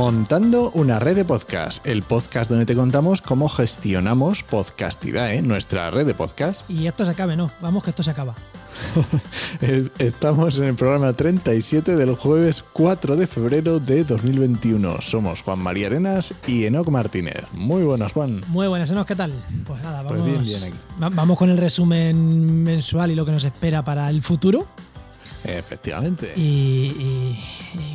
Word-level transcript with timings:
Montando 0.00 0.72
una 0.72 0.98
red 0.98 1.16
de 1.16 1.24
podcast, 1.24 1.84
el 1.86 2.02
podcast 2.02 2.50
donde 2.50 2.66
te 2.66 2.74
contamos 2.76 3.22
cómo 3.22 3.48
gestionamos 3.48 4.42
Podcastidad, 4.42 5.32
¿eh? 5.32 5.40
nuestra 5.40 5.90
red 5.90 6.04
de 6.06 6.12
podcast. 6.12 6.68
Y 6.68 6.86
esto 6.86 7.06
se 7.06 7.12
acabe, 7.12 7.34
no, 7.34 7.50
vamos 7.62 7.82
que 7.82 7.88
esto 7.88 8.02
se 8.02 8.10
acaba. 8.10 8.34
Estamos 9.98 10.58
en 10.58 10.66
el 10.66 10.74
programa 10.74 11.14
37 11.14 11.96
del 11.96 12.14
jueves 12.14 12.62
4 12.74 13.16
de 13.16 13.26
febrero 13.26 13.80
de 13.80 14.04
2021. 14.04 15.00
Somos 15.00 15.40
Juan 15.40 15.60
María 15.60 15.86
Arenas 15.86 16.34
y 16.46 16.66
Enoc 16.66 16.90
Martínez. 16.90 17.44
Muy 17.54 17.82
buenas, 17.82 18.12
Juan. 18.12 18.42
Muy 18.48 18.68
buenas, 18.68 18.90
Enoc, 18.90 19.08
¿qué 19.08 19.16
tal? 19.16 19.32
Pues 19.64 19.82
nada, 19.82 20.06
Pues 20.06 20.20
vamos, 20.20 20.26
bien, 20.46 20.60
bien 20.60 20.74
aquí. 20.74 20.80
va- 21.02 21.08
vamos 21.08 21.38
con 21.38 21.48
el 21.48 21.56
resumen 21.56 22.62
mensual 22.64 23.12
y 23.12 23.14
lo 23.14 23.24
que 23.24 23.32
nos 23.32 23.44
espera 23.44 23.82
para 23.82 24.10
el 24.10 24.20
futuro. 24.20 24.66
Efectivamente. 25.42 26.34
Y, 26.36 26.40
y- 26.42 27.44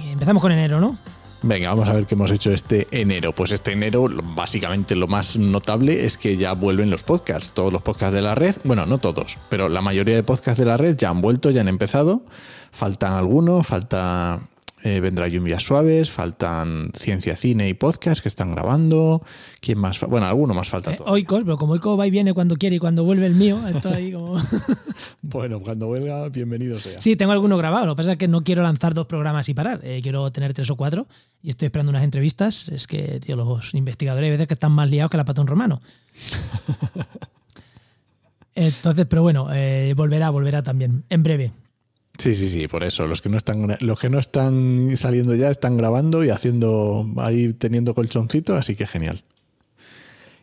y 0.08 0.10
empezamos 0.14 0.42
con 0.42 0.52
enero, 0.52 0.80
¿no? 0.80 0.98
Venga, 1.44 1.70
vamos 1.70 1.90
a 1.90 1.94
ver 1.94 2.06
qué 2.06 2.14
hemos 2.14 2.30
hecho 2.30 2.52
este 2.52 2.88
enero. 2.92 3.34
Pues 3.34 3.52
este 3.52 3.72
enero, 3.72 4.08
básicamente 4.36 4.96
lo 4.96 5.08
más 5.08 5.38
notable 5.38 6.06
es 6.06 6.18
que 6.18 6.38
ya 6.38 6.54
vuelven 6.54 6.92
los 6.92 7.02
podcasts. 7.02 7.52
Todos 7.54 7.74
los 7.74 7.82
podcasts 7.82 8.14
de 8.14 8.22
la 8.22 8.36
red, 8.36 8.56
bueno, 8.64 8.86
no 8.86 9.00
todos, 9.00 9.38
pero 9.50 9.68
la 9.68 9.82
mayoría 9.82 10.16
de 10.16 10.22
podcasts 10.22 10.60
de 10.60 10.66
la 10.66 10.78
red 10.78 10.96
ya 10.96 11.10
han 11.10 11.22
vuelto, 11.22 11.50
ya 11.50 11.62
han 11.62 11.68
empezado. 11.68 12.22
Faltan 12.72 13.14
algunos, 13.14 13.66
falta 13.66 14.40
eh, 14.84 15.00
Vendrá 15.00 15.28
Lluvias 15.28 15.64
Suaves, 15.64 16.12
faltan 16.12 16.92
Ciencia, 16.94 17.36
Cine 17.36 17.70
y 17.70 17.74
Podcast 17.74 18.22
que 18.22 18.30
están 18.30 18.52
grabando. 18.52 19.24
¿Quién 19.60 19.78
más? 19.78 20.00
Bueno, 20.02 20.28
alguno 20.28 20.54
más 20.54 20.70
falta. 20.70 20.94
Eh. 20.94 20.98
Oikos, 21.06 21.44
pero 21.44 21.58
como 21.58 21.74
Oikos 21.74 22.00
va 22.00 22.08
y 22.08 22.12
viene 22.12 22.34
cuando 22.34 22.56
quiere 22.56 22.78
y 22.78 22.80
cuando 22.80 23.04
vuelve 23.04 23.26
el 23.26 23.36
mío, 23.36 23.60
ahí 23.94 24.12
como... 24.12 24.42
Bueno, 25.22 25.62
cuando 25.62 25.88
vuelva, 25.88 26.30
bienvenido 26.30 26.80
sea. 26.80 27.00
Sí, 27.00 27.16
tengo 27.16 27.32
alguno 27.32 27.58
grabado. 27.58 27.86
Lo 27.86 27.96
que 27.96 28.02
pasa 28.02 28.14
es 28.14 28.18
que 28.18 28.28
no 28.28 28.42
quiero 28.42 28.64
lanzar 28.64 28.94
dos 28.94 29.06
programas 29.06 29.48
y 29.50 29.54
parar. 29.54 29.80
Eh, 29.84 30.00
quiero 30.02 30.30
tener 30.32 30.54
tres 30.54 30.70
o 30.70 30.76
cuatro 30.76 31.08
y 31.42 31.52
estoy 31.52 31.68
esperando 31.68 31.92
unas 31.92 32.04
entrevistas. 32.04 32.68
Es 32.70 32.88
que, 32.88 33.20
tío, 33.20 33.36
los 33.36 33.74
investigadores 33.74 34.26
hay 34.26 34.32
veces 34.32 34.48
que 34.48 34.56
están 34.56 34.72
más 34.72 34.90
liados 34.90 35.12
que 35.12 35.18
la 35.18 35.26
un 35.38 35.48
romano. 35.48 35.82
Entonces, 38.56 39.06
pero 39.06 39.22
bueno, 39.22 39.48
eh, 39.54 39.94
volverá, 39.96 40.30
volverá 40.30 40.62
también, 40.62 41.04
en 41.10 41.24
breve. 41.24 41.52
Sí, 42.18 42.36
sí, 42.36 42.48
sí, 42.48 42.68
por 42.68 42.84
eso. 42.84 43.08
Los 43.08 43.22
que 43.22 43.30
no 43.30 43.38
están, 43.38 43.78
los 43.80 44.00
que 44.00 44.10
no 44.10 44.20
están 44.20 44.92
saliendo 44.96 45.34
ya 45.36 45.50
están 45.50 45.78
grabando 45.78 46.24
y 46.24 46.30
haciendo 46.30 47.08
ahí 47.18 47.54
teniendo 47.54 47.94
colchoncito, 47.96 48.56
así 48.56 48.76
que 48.76 48.86
genial. 48.86 49.24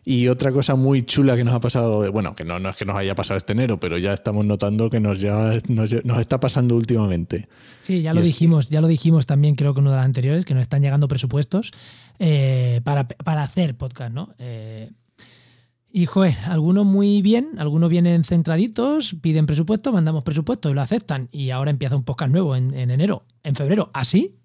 Y 0.05 0.29
otra 0.29 0.51
cosa 0.53 0.75
muy 0.75 1.05
chula 1.05 1.37
que 1.37 1.45
nos 1.45 1.55
ha 1.55 1.61
pasado, 1.61 2.11
bueno, 2.11 2.35
que 2.35 2.43
no, 2.43 2.59
no 2.59 2.71
es 2.71 2.77
que 2.77 2.87
nos 2.87 2.97
haya 2.97 3.15
pasado 3.15 3.37
este 3.37 3.53
enero, 3.53 3.79
pero 3.79 3.99
ya 3.99 4.15
estamos 4.15 4.43
notando 4.47 4.89
que 4.89 5.01
nos 5.01 5.21
ya 5.21 5.59
nos, 5.69 5.93
nos 6.05 6.19
está 6.19 6.41
pasando 6.41 6.77
últimamente. 6.77 7.47
Sí, 7.83 8.01
ya 8.01 8.13
Y 8.13 8.15
lo 8.15 8.21
es- 8.23 8.27
dijimos, 8.27 8.71
ya 8.71 8.81
lo 8.81 8.87
dijimos 8.89 9.27
también, 9.27 9.55
creo 9.55 9.75
que 9.75 9.81
en 9.81 9.85
uno 9.85 9.91
de 9.91 9.97
las 9.99 10.07
anteriores, 10.07 10.47
que 10.47 10.55
nos 10.55 10.63
están 10.63 10.81
llegando 10.81 11.09
presupuestos 11.09 11.73
eh, 12.19 12.81
para, 12.85 13.07
para 13.07 13.43
hacer 13.43 13.77
podcast, 13.77 14.13
¿no? 14.15 14.35
Eh, 14.39 14.91
y 15.91 16.07
joder, 16.07 16.37
algunos 16.47 16.85
muy 16.85 17.23
bien, 17.23 17.51
algunos 17.59 17.89
vienen 17.91 18.25
centraditos, 18.25 19.17
piden 19.23 19.47
presupuesto, 19.47 19.93
mandamos 19.93 20.23
presupuesto 20.23 20.71
y 20.71 20.75
lo 20.75 20.81
aceptan. 20.83 21.29
Y 21.33 21.51
ahora 21.51 21.71
empieza 21.71 21.97
un 21.97 22.05
podcast 22.05 22.31
nuevo 22.31 22.55
en, 22.57 22.75
en 22.75 22.91
enero, 22.91 23.25
en 23.43 23.55
febrero, 23.55 23.91
así, 23.95 24.37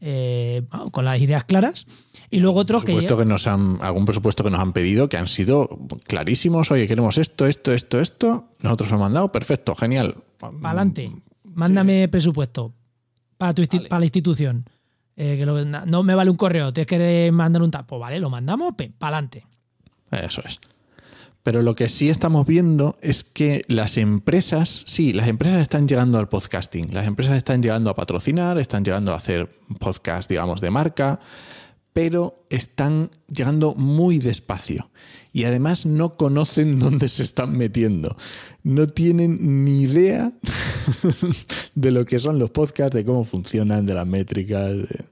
eh, 0.00 0.62
con 0.92 1.04
las 1.04 1.20
ideas 1.20 1.44
claras. 1.44 1.86
Y 2.30 2.38
luego 2.40 2.60
otros 2.60 2.84
que. 2.84 2.96
Que 2.96 3.24
nos 3.24 3.46
han, 3.46 3.78
algún 3.80 4.04
presupuesto 4.04 4.44
que 4.44 4.50
nos 4.50 4.60
han 4.60 4.72
pedido 4.72 5.08
que 5.08 5.16
han 5.16 5.26
sido 5.26 5.68
clarísimos. 6.06 6.70
Oye, 6.70 6.86
queremos 6.86 7.18
esto, 7.18 7.46
esto, 7.46 7.72
esto, 7.72 7.98
esto. 8.00 8.48
Nosotros 8.60 8.90
lo 8.90 8.96
hemos 8.96 9.06
mandado, 9.06 9.32
perfecto, 9.32 9.74
genial. 9.74 10.16
Para 10.38 10.52
adelante, 10.62 11.10
mándame 11.44 12.08
presupuesto 12.08 12.72
para, 13.36 13.52
tu 13.54 13.62
Vale. 13.66 13.88
para 13.88 14.00
la 14.00 14.06
institución. 14.06 14.64
Eh, 15.16 15.36
que 15.36 15.44
lo- 15.44 15.64
no 15.64 16.02
me 16.02 16.14
vale 16.14 16.30
un 16.30 16.36
correo, 16.36 16.72
tienes 16.72 16.86
que 16.86 17.30
mandar 17.32 17.60
un 17.62 17.70
tap. 17.70 17.86
Pues 17.86 18.00
vale, 18.00 18.20
lo 18.20 18.30
mandamos, 18.30 18.74
para 18.74 19.16
adelante. 19.16 19.44
Eso 20.10 20.42
es. 20.44 20.58
Pero 21.42 21.62
lo 21.62 21.74
que 21.74 21.88
sí 21.88 22.10
estamos 22.10 22.46
viendo 22.46 22.98
es 23.00 23.24
que 23.24 23.62
las 23.68 23.96
empresas, 23.96 24.82
sí, 24.84 25.12
las 25.14 25.26
empresas 25.28 25.62
están 25.62 25.88
llegando 25.88 26.18
al 26.18 26.28
podcasting. 26.28 26.92
Las 26.92 27.06
empresas 27.06 27.36
están 27.36 27.62
llegando 27.62 27.88
a 27.88 27.96
patrocinar, 27.96 28.58
están 28.58 28.84
llegando 28.84 29.12
a 29.12 29.16
hacer 29.16 29.50
podcast, 29.78 30.28
digamos, 30.28 30.60
de 30.60 30.70
marca, 30.70 31.18
pero 31.94 32.44
están 32.50 33.08
llegando 33.32 33.74
muy 33.74 34.18
despacio. 34.18 34.90
Y 35.32 35.44
además 35.44 35.86
no 35.86 36.16
conocen 36.16 36.78
dónde 36.78 37.08
se 37.08 37.22
están 37.22 37.56
metiendo. 37.56 38.16
No 38.62 38.88
tienen 38.88 39.64
ni 39.64 39.82
idea 39.82 40.32
de 41.74 41.90
lo 41.90 42.04
que 42.04 42.18
son 42.18 42.38
los 42.38 42.50
podcasts, 42.50 42.94
de 42.94 43.04
cómo 43.04 43.24
funcionan, 43.24 43.86
de 43.86 43.94
las 43.94 44.06
métricas. 44.06 44.68
de- 44.68 45.04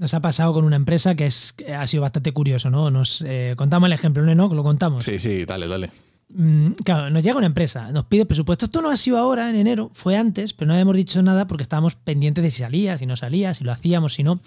Nos 0.00 0.14
ha 0.14 0.20
pasado 0.20 0.54
con 0.54 0.64
una 0.64 0.76
empresa 0.76 1.14
que, 1.14 1.26
es, 1.26 1.52
que 1.52 1.74
ha 1.74 1.86
sido 1.86 2.00
bastante 2.00 2.32
curioso, 2.32 2.70
¿no? 2.70 2.90
Nos 2.90 3.20
eh, 3.20 3.52
contamos 3.58 3.86
el 3.86 3.92
ejemplo, 3.92 4.22
¿no? 4.34 4.48
Lo 4.48 4.62
contamos. 4.62 5.04
Sí, 5.04 5.18
sí, 5.18 5.44
dale, 5.44 5.68
dale. 5.68 5.90
Mm, 6.30 6.70
claro, 6.82 7.10
nos 7.10 7.22
llega 7.22 7.36
una 7.36 7.44
empresa, 7.44 7.92
nos 7.92 8.06
pide 8.06 8.24
presupuesto. 8.24 8.64
Esto 8.64 8.80
no 8.80 8.88
ha 8.88 8.96
sido 8.96 9.18
ahora, 9.18 9.50
en 9.50 9.56
enero, 9.56 9.90
fue 9.92 10.16
antes, 10.16 10.54
pero 10.54 10.68
no 10.68 10.72
habíamos 10.72 10.96
dicho 10.96 11.22
nada 11.22 11.46
porque 11.46 11.62
estábamos 11.62 11.96
pendientes 11.96 12.42
de 12.42 12.50
si 12.50 12.60
salía, 12.60 12.96
si 12.96 13.04
no 13.04 13.14
salía, 13.14 13.52
si 13.52 13.62
lo 13.62 13.72
hacíamos, 13.72 14.14
si 14.14 14.22
no. 14.22 14.40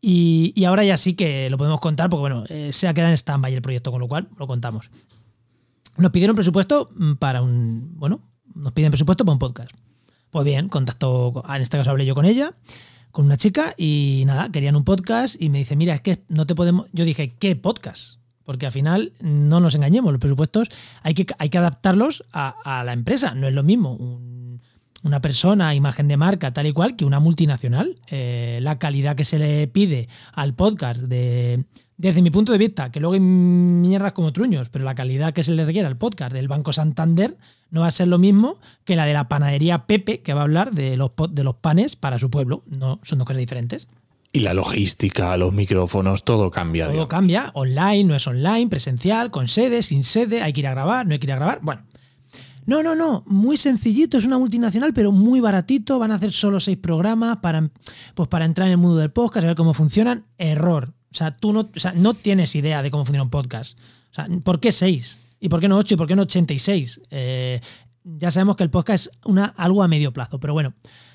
Y, 0.00 0.54
y 0.56 0.64
ahora 0.64 0.84
ya 0.84 0.96
sí 0.96 1.12
que 1.12 1.50
lo 1.50 1.58
podemos 1.58 1.78
contar 1.78 2.08
porque, 2.08 2.20
bueno, 2.20 2.44
eh, 2.48 2.72
se 2.72 2.88
ha 2.88 2.94
quedado 2.94 3.10
en 3.10 3.18
stand-by 3.18 3.52
el 3.52 3.60
proyecto, 3.60 3.90
con 3.90 4.00
lo 4.00 4.08
cual 4.08 4.30
lo 4.38 4.46
contamos. 4.46 4.90
Nos 5.98 6.12
pidieron 6.12 6.34
presupuesto 6.34 6.88
mm, 6.96 7.12
para 7.16 7.42
un. 7.42 7.92
Bueno, 7.98 8.22
nos 8.54 8.72
piden 8.72 8.90
presupuesto 8.90 9.22
para 9.26 9.34
un 9.34 9.38
podcast. 9.38 9.70
Pues 10.30 10.46
bien, 10.46 10.70
contacto, 10.70 11.44
en 11.46 11.60
este 11.60 11.76
caso 11.76 11.90
hablé 11.90 12.06
yo 12.06 12.14
con 12.14 12.24
ella, 12.24 12.54
con 13.12 13.26
una 13.26 13.36
chica, 13.36 13.74
y 13.76 14.24
nada, 14.26 14.50
querían 14.50 14.74
un 14.74 14.84
podcast 14.84 15.40
y 15.40 15.50
me 15.50 15.58
dice, 15.58 15.76
mira, 15.76 15.94
es 15.94 16.00
que 16.00 16.22
no 16.28 16.46
te 16.46 16.54
podemos. 16.54 16.86
Yo 16.92 17.04
dije, 17.04 17.34
¿qué 17.38 17.54
podcast? 17.56 18.18
Porque 18.44 18.66
al 18.66 18.72
final, 18.72 19.12
no 19.20 19.60
nos 19.60 19.74
engañemos, 19.74 20.12
los 20.12 20.20
presupuestos 20.20 20.68
hay 21.02 21.14
que, 21.14 21.26
hay 21.38 21.48
que 21.48 21.58
adaptarlos 21.58 22.24
a, 22.32 22.82
la 22.84 22.92
empresa. 22.92 23.34
No 23.34 23.46
es 23.46 23.54
lo 23.54 23.62
mismo 23.62 23.92
un- 23.92 24.60
una 25.04 25.20
persona, 25.20 25.74
imagen 25.74 26.08
de 26.08 26.16
marca, 26.16 26.52
tal 26.52 26.66
y 26.66 26.72
cual, 26.72 26.96
que 26.96 27.04
una 27.04 27.20
multinacional. 27.20 27.96
Eh, 28.08 28.60
la 28.62 28.78
calidad 28.78 29.16
que 29.16 29.24
se 29.24 29.38
le 29.38 29.66
pide 29.68 30.08
al 30.32 30.54
podcast, 30.54 31.00
de, 31.02 31.64
desde 32.02 32.20
mi 32.20 32.30
punto 32.30 32.50
de 32.50 32.58
vista, 32.58 32.90
que 32.90 32.98
luego 33.00 33.14
hay 33.14 33.20
mierdas 33.20 34.12
como 34.12 34.32
truños, 34.32 34.68
pero 34.68 34.84
la 34.84 34.94
calidad 34.94 35.32
que 35.32 35.44
se 35.44 35.52
le 35.52 35.64
requiere 35.64 35.86
al 35.86 35.96
podcast 35.96 36.32
del 36.32 36.48
Banco 36.48 36.72
Santander 36.72 37.36
no 37.70 37.82
va 37.82 37.86
a 37.86 37.90
ser 37.92 38.08
lo 38.08 38.18
mismo 38.18 38.58
que 38.84 38.96
la 38.96 39.06
de 39.06 39.12
la 39.12 39.28
panadería 39.28 39.86
Pepe, 39.86 40.20
que 40.20 40.34
va 40.34 40.40
a 40.40 40.42
hablar 40.44 40.72
de 40.72 40.96
los, 40.96 41.10
po- 41.12 41.28
de 41.28 41.44
los 41.44 41.54
panes 41.54 41.94
para 41.94 42.18
su 42.18 42.28
pueblo. 42.28 42.64
No, 42.66 42.98
son 43.04 43.18
dos 43.18 43.26
cosas 43.26 43.38
diferentes. 43.38 43.86
Y 44.32 44.40
la 44.40 44.52
logística, 44.52 45.36
los 45.36 45.52
micrófonos, 45.52 46.24
todo 46.24 46.50
cambia. 46.50 46.84
Todo 46.86 46.92
digamos. 46.92 47.08
cambia, 47.08 47.50
online, 47.54 48.04
no 48.04 48.16
es 48.16 48.26
online, 48.26 48.68
presencial, 48.68 49.30
con 49.30 49.46
sede, 49.46 49.82
sin 49.82 50.02
sede, 50.02 50.42
hay 50.42 50.52
que 50.52 50.60
ir 50.60 50.66
a 50.66 50.72
grabar, 50.72 51.06
no 51.06 51.12
hay 51.12 51.18
que 51.20 51.26
ir 51.26 51.32
a 51.32 51.36
grabar. 51.36 51.60
Bueno. 51.62 51.82
No, 52.66 52.82
no, 52.82 52.94
no, 52.96 53.22
muy 53.26 53.56
sencillito, 53.56 54.18
es 54.18 54.24
una 54.24 54.38
multinacional, 54.38 54.92
pero 54.92 55.12
muy 55.12 55.40
baratito, 55.40 55.98
van 55.98 56.12
a 56.12 56.14
hacer 56.16 56.32
solo 56.32 56.58
seis 56.60 56.78
programas 56.78 57.38
para, 57.38 57.70
pues 58.14 58.28
para 58.28 58.44
entrar 58.44 58.66
en 58.68 58.72
el 58.72 58.78
mundo 58.78 58.96
del 58.96 59.10
podcast, 59.10 59.44
a 59.44 59.48
ver 59.48 59.56
cómo 59.56 59.74
funcionan. 59.74 60.24
Error. 60.38 60.94
O 61.12 61.14
sea, 61.14 61.36
tú 61.36 61.52
no, 61.52 61.70
o 61.74 61.78
sea, 61.80 61.92
no 61.92 62.14
tienes 62.14 62.54
idea 62.56 62.82
de 62.82 62.90
cómo 62.90 63.04
funciona 63.04 63.22
un 63.22 63.30
podcast. 63.30 63.78
O 64.10 64.14
sea, 64.14 64.26
¿por 64.42 64.60
qué 64.60 64.72
seis? 64.72 65.18
¿Y 65.40 65.48
por 65.48 65.60
qué 65.60 65.68
no 65.68 65.76
ocho? 65.76 65.94
¿Y 65.94 65.96
por 65.96 66.06
qué 66.06 66.16
no 66.16 66.22
86? 66.22 67.00
Eh, 67.10 67.60
ya 68.04 68.30
sabemos 68.30 68.56
que 68.56 68.62
el 68.64 68.70
podcast 68.70 69.06
es 69.06 69.12
una, 69.24 69.46
algo 69.56 69.82
a 69.82 69.88
medio 69.88 70.12
plazo, 70.12 70.38
pero 70.40 70.52
bueno, 70.52 70.74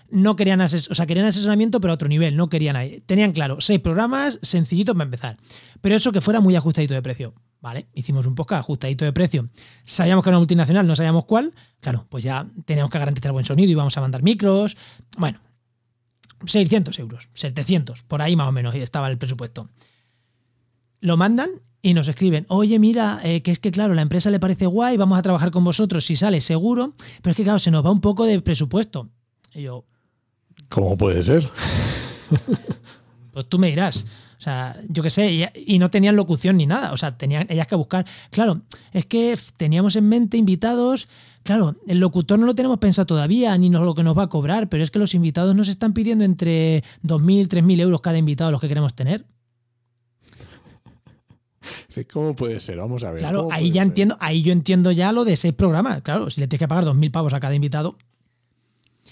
no 0.09 0.35
querían, 0.35 0.59
ases- 0.61 0.89
o 0.89 0.95
sea, 0.95 1.05
querían 1.05 1.25
asesoramiento, 1.25 1.79
pero 1.81 1.91
a 1.91 1.95
otro 1.95 2.07
nivel, 2.07 2.35
no 2.37 2.49
querían 2.49 2.75
ahí. 2.75 3.01
Tenían 3.05 3.31
claro, 3.33 3.59
seis 3.61 3.79
programas 3.79 4.39
sencillitos 4.41 4.93
para 4.95 5.03
empezar, 5.05 5.37
pero 5.81 5.95
eso 5.95 6.11
que 6.11 6.21
fuera 6.21 6.39
muy 6.39 6.55
ajustadito 6.55 6.93
de 6.93 7.01
precio. 7.01 7.33
Vale, 7.59 7.87
hicimos 7.93 8.27
un 8.27 8.35
podcast 8.35 8.59
ajustadito 8.61 9.03
de 9.03 9.11
precio. 9.13 9.49
Sabíamos 9.83 10.23
que 10.23 10.29
era 10.29 10.37
una 10.37 10.41
multinacional, 10.41 10.85
no 10.85 10.95
sabíamos 10.95 11.25
cuál. 11.25 11.53
Claro, 11.79 12.05
pues 12.09 12.23
ya 12.23 12.45
teníamos 12.65 12.91
que 12.91 12.99
garantizar 12.99 13.31
buen 13.31 13.45
sonido 13.45 13.71
y 13.71 13.75
vamos 13.75 13.97
a 13.97 14.01
mandar 14.01 14.21
micros. 14.23 14.77
Bueno, 15.17 15.39
600 16.45 16.99
euros, 16.99 17.29
700, 17.33 18.03
por 18.03 18.21
ahí 18.21 18.35
más 18.35 18.47
o 18.47 18.51
menos 18.51 18.75
estaba 18.75 19.09
el 19.09 19.17
presupuesto. 19.17 19.69
Lo 20.99 21.17
mandan 21.17 21.49
y 21.81 21.93
nos 21.93 22.07
escriben, 22.07 22.45
oye, 22.49 22.79
mira, 22.79 23.19
eh, 23.23 23.41
que 23.41 23.51
es 23.51 23.59
que 23.59 23.71
claro, 23.71 23.93
la 23.93 24.01
empresa 24.01 24.29
le 24.29 24.39
parece 24.39 24.65
guay, 24.65 24.97
vamos 24.97 25.17
a 25.17 25.21
trabajar 25.21 25.51
con 25.51 25.63
vosotros 25.63 26.05
si 26.05 26.15
sale 26.15 26.41
seguro, 26.41 26.93
pero 27.21 27.31
es 27.31 27.37
que 27.37 27.43
claro, 27.43 27.59
se 27.59 27.71
nos 27.71 27.85
va 27.85 27.91
un 27.91 28.01
poco 28.01 28.25
de 28.25 28.41
presupuesto. 28.41 29.09
Y 29.53 29.63
yo, 29.63 29.85
¿Cómo 30.69 30.97
puede 30.97 31.23
ser? 31.23 31.49
pues 33.31 33.47
tú 33.47 33.59
me 33.59 33.69
dirás. 33.69 34.05
O 34.37 34.41
sea, 34.41 34.79
yo 34.87 35.01
qué 35.01 35.09
sé, 35.09 35.51
y, 35.55 35.79
no 35.79 35.89
tenían 35.89 36.15
locución 36.15 36.57
ni 36.57 36.65
nada. 36.65 36.91
O 36.91 36.97
sea, 36.97 37.17
tenían 37.17 37.47
ellas 37.49 37.67
que 37.67 37.75
buscar. 37.75 38.05
Claro, 38.29 38.61
es 38.91 39.05
que 39.05 39.37
teníamos 39.57 39.95
en 39.95 40.07
mente 40.07 40.37
invitados. 40.37 41.07
Claro, 41.47 41.77
el 41.87 41.99
locutor 42.01 42.37
no 42.37 42.45
lo 42.45 42.55
tenemos 42.55 42.77
pensado 42.77 43.05
todavía, 43.05 43.57
ni 43.57 43.69
nos 43.69 43.85
lo 43.85 43.95
que 43.95 44.03
nos 44.03 44.17
va 44.17 44.23
a 44.23 44.27
cobrar, 44.27 44.67
pero 44.67 44.83
es 44.83 44.91
que 44.91 44.99
los 44.99 45.15
invitados 45.15 45.55
nos 45.55 45.69
están 45.69 45.93
pidiendo 45.93 46.25
entre 46.25 46.83
2.000, 47.05 47.47
3.000 47.47 47.79
euros 47.79 48.01
cada 48.01 48.17
invitado 48.17 48.51
los 48.51 48.59
que 48.59 48.67
queremos 48.67 48.93
tener. 48.93 49.25
¿Cómo 52.11 52.35
puede 52.35 52.59
ser? 52.59 52.79
Vamos 52.79 53.05
a 53.05 53.11
ver. 53.11 53.21
Claro, 53.21 53.43
¿cómo 53.43 53.53
ahí 53.53 53.71
ya 53.71 53.81
ser? 53.81 53.87
entiendo, 53.87 54.17
ahí 54.19 54.41
yo 54.41 54.51
entiendo 54.51 54.91
ya 54.91 55.13
lo 55.13 55.23
de 55.23 55.37
seis 55.37 55.53
programas. 55.53 56.01
Claro, 56.01 56.29
si 56.29 56.41
le 56.41 56.49
tienes 56.49 56.59
que 56.59 56.67
pagar 56.67 56.83
2.000 56.83 57.11
pavos 57.11 57.33
a 57.33 57.39
cada 57.39 57.55
invitado. 57.55 57.97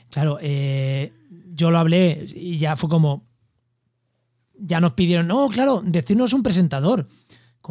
Claro, 0.09 0.37
eh, 0.41 1.13
yo 1.53 1.71
lo 1.71 1.77
hablé 1.77 2.25
y 2.35 2.57
ya 2.57 2.75
fue 2.75 2.89
como, 2.89 3.23
ya 4.59 4.81
nos 4.81 4.91
pidieron, 4.91 5.25
no, 5.25 5.47
claro, 5.47 5.81
decirnos 5.85 6.33
un 6.33 6.43
presentador. 6.43 7.07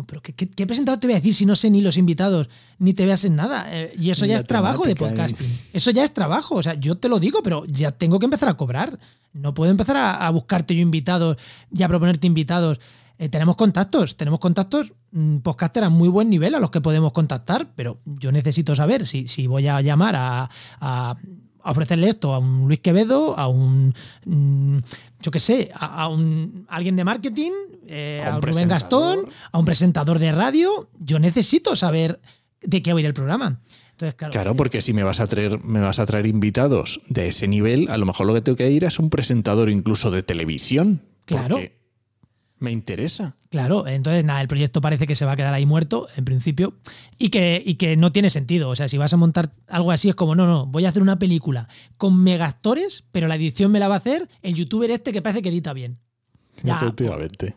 Pero 0.02 0.20
¿qué, 0.23 0.32
qué, 0.35 0.67
presentador 0.67 0.99
te 0.99 1.06
voy 1.06 1.14
a 1.14 1.19
decir 1.19 1.32
si 1.35 1.46
no 1.46 1.55
sé 1.55 1.70
ni 1.70 1.81
los 1.81 1.96
invitados, 1.96 2.49
ni 2.81 2.94
te 2.94 3.06
veas 3.06 3.25
en 3.25 3.37
nada? 3.37 3.67
Eh, 3.70 3.94
y 4.00 4.11
eso 4.11 4.26
ya 4.26 4.35
es 4.37 4.46
trabajo 4.49 4.85
de 4.88 4.94
podcasting. 4.96 5.61
Eso 5.73 5.91
ya 5.93 6.02
es 6.02 6.12
trabajo. 6.12 6.56
O 6.56 6.62
sea, 6.62 6.75
yo 6.75 6.96
te 6.96 7.08
lo 7.08 7.20
digo, 7.20 7.41
pero 7.44 7.64
ya 7.67 7.93
tengo 7.93 8.19
que 8.19 8.25
empezar 8.25 8.49
a 8.49 8.56
cobrar. 8.56 8.99
No 9.32 9.55
puedo 9.55 9.70
empezar 9.70 9.96
a, 9.96 10.26
a 10.26 10.31
buscarte 10.31 10.75
yo 10.75 10.81
invitados 10.82 11.37
y 11.73 11.82
a 11.82 11.88
proponerte 11.88 12.26
invitados. 12.26 12.81
Eh, 13.19 13.29
tenemos 13.29 13.55
contactos, 13.55 14.17
tenemos 14.17 14.41
contactos, 14.41 14.93
mm, 15.12 15.37
podcasters 15.38 15.87
a 15.87 15.88
muy 15.88 16.08
buen 16.08 16.29
nivel 16.29 16.56
a 16.56 16.58
los 16.58 16.70
que 16.73 16.81
podemos 16.81 17.12
contactar, 17.12 17.69
pero 17.76 18.00
yo 18.05 18.32
necesito 18.32 18.75
saber 18.75 19.06
si, 19.06 19.29
si 19.29 19.47
voy 19.47 19.69
a 19.69 19.81
llamar 19.81 20.17
a, 20.17 20.50
a- 20.81 21.14
a 21.64 21.70
ofrecerle 21.70 22.08
esto 22.08 22.34
a 22.34 22.38
un 22.38 22.69
Luis 22.69 22.81
Quevedo, 22.81 23.38
a 23.38 23.49
un, 23.49 23.94
mm, 24.26 24.78
yo 25.20 25.31
qué 25.31 25.40
sé, 25.40 25.70
a, 25.75 26.02
a 26.02 26.08
un 26.08 26.66
alguien 26.69 26.94
de 26.94 27.05
marketing, 27.05 27.52
eh, 27.88 28.22
A 28.25 28.34
a, 28.34 28.37
un 28.37 28.43
Rubén 28.43 28.69
Gastón, 28.69 29.26
a 29.50 29.58
un 29.58 29.64
presentador 29.64 30.19
de 30.19 30.31
radio. 30.31 30.88
Yo 31.00 31.19
necesito 31.19 31.75
saber 31.75 32.20
de 32.61 32.82
qué 32.82 32.93
va 32.93 32.99
a 32.99 33.00
ir 33.00 33.06
el 33.06 33.14
programa. 33.14 33.61
Entonces, 33.93 34.14
claro, 34.14 34.32
Claro, 34.32 34.56
porque 34.56 34.82
si 34.82 34.93
me 34.93 35.02
vas 35.02 35.20
a 35.20 35.26
traer, 35.26 35.62
me 35.64 35.81
vas 35.81 35.99
a 35.99 36.06
traer 36.06 36.26
invitados 36.26 37.00
de 37.08 37.28
ese 37.28 37.49
nivel, 37.49 37.88
a 37.90 37.96
lo 37.96 38.06
mejor 38.06 38.26
lo 38.26 38.34
que 38.34 38.40
tengo 38.40 38.56
que 38.56 38.70
ir 38.70 38.84
es 38.84 38.99
un 38.99 39.08
presentador 39.08 39.70
incluso 39.70 40.11
de 40.11 40.22
televisión. 40.22 41.02
Claro. 41.26 41.56
porque 41.56 41.83
Me 42.64 42.72
interesa. 42.72 43.37
Claro, 43.50 43.87
entonces 43.87 44.25
nada, 44.25 44.40
el 44.40 44.49
proyecto 44.49 44.81
parece 44.81 45.06
que 45.06 45.14
se 45.14 45.26
va 45.26 45.32
a 45.32 45.37
quedar 45.37 45.52
ahí 45.52 45.66
muerto 45.66 46.08
en 46.16 46.25
principio 46.25 46.75
y 47.19 47.28
que, 47.28 47.62
y 47.64 47.75
que 47.75 47.96
no 47.96 48.11
tiene 48.11 48.31
sentido. 48.31 48.70
O 48.70 48.75
sea, 48.75 48.88
si 48.88 48.96
vas 48.96 49.12
a 49.12 49.19
montar 49.19 49.52
algo 49.69 49.93
así 49.93 50.08
es 50.08 50.14
como, 50.14 50.34
no, 50.34 50.46
no, 50.46 50.64
voy 50.64 50.87
a 50.87 50.88
hacer 50.88 51.02
una 51.02 51.19
película 51.19 51.69
con 51.99 52.22
megactores, 52.25 53.05
pero 53.12 53.28
la 53.28 53.34
edición 53.34 53.70
me 53.70 53.81
la 53.81 53.88
va 53.88 53.96
a 53.96 53.99
hacer 53.99 54.28
el 54.40 54.55
youtuber 54.55 54.90
este 54.90 55.12
que 55.12 55.20
parece 55.20 55.43
que 55.43 55.50
edita 55.50 55.75
bien. 55.75 55.99
Ya, 56.62 56.76
Efectivamente. 56.76 57.55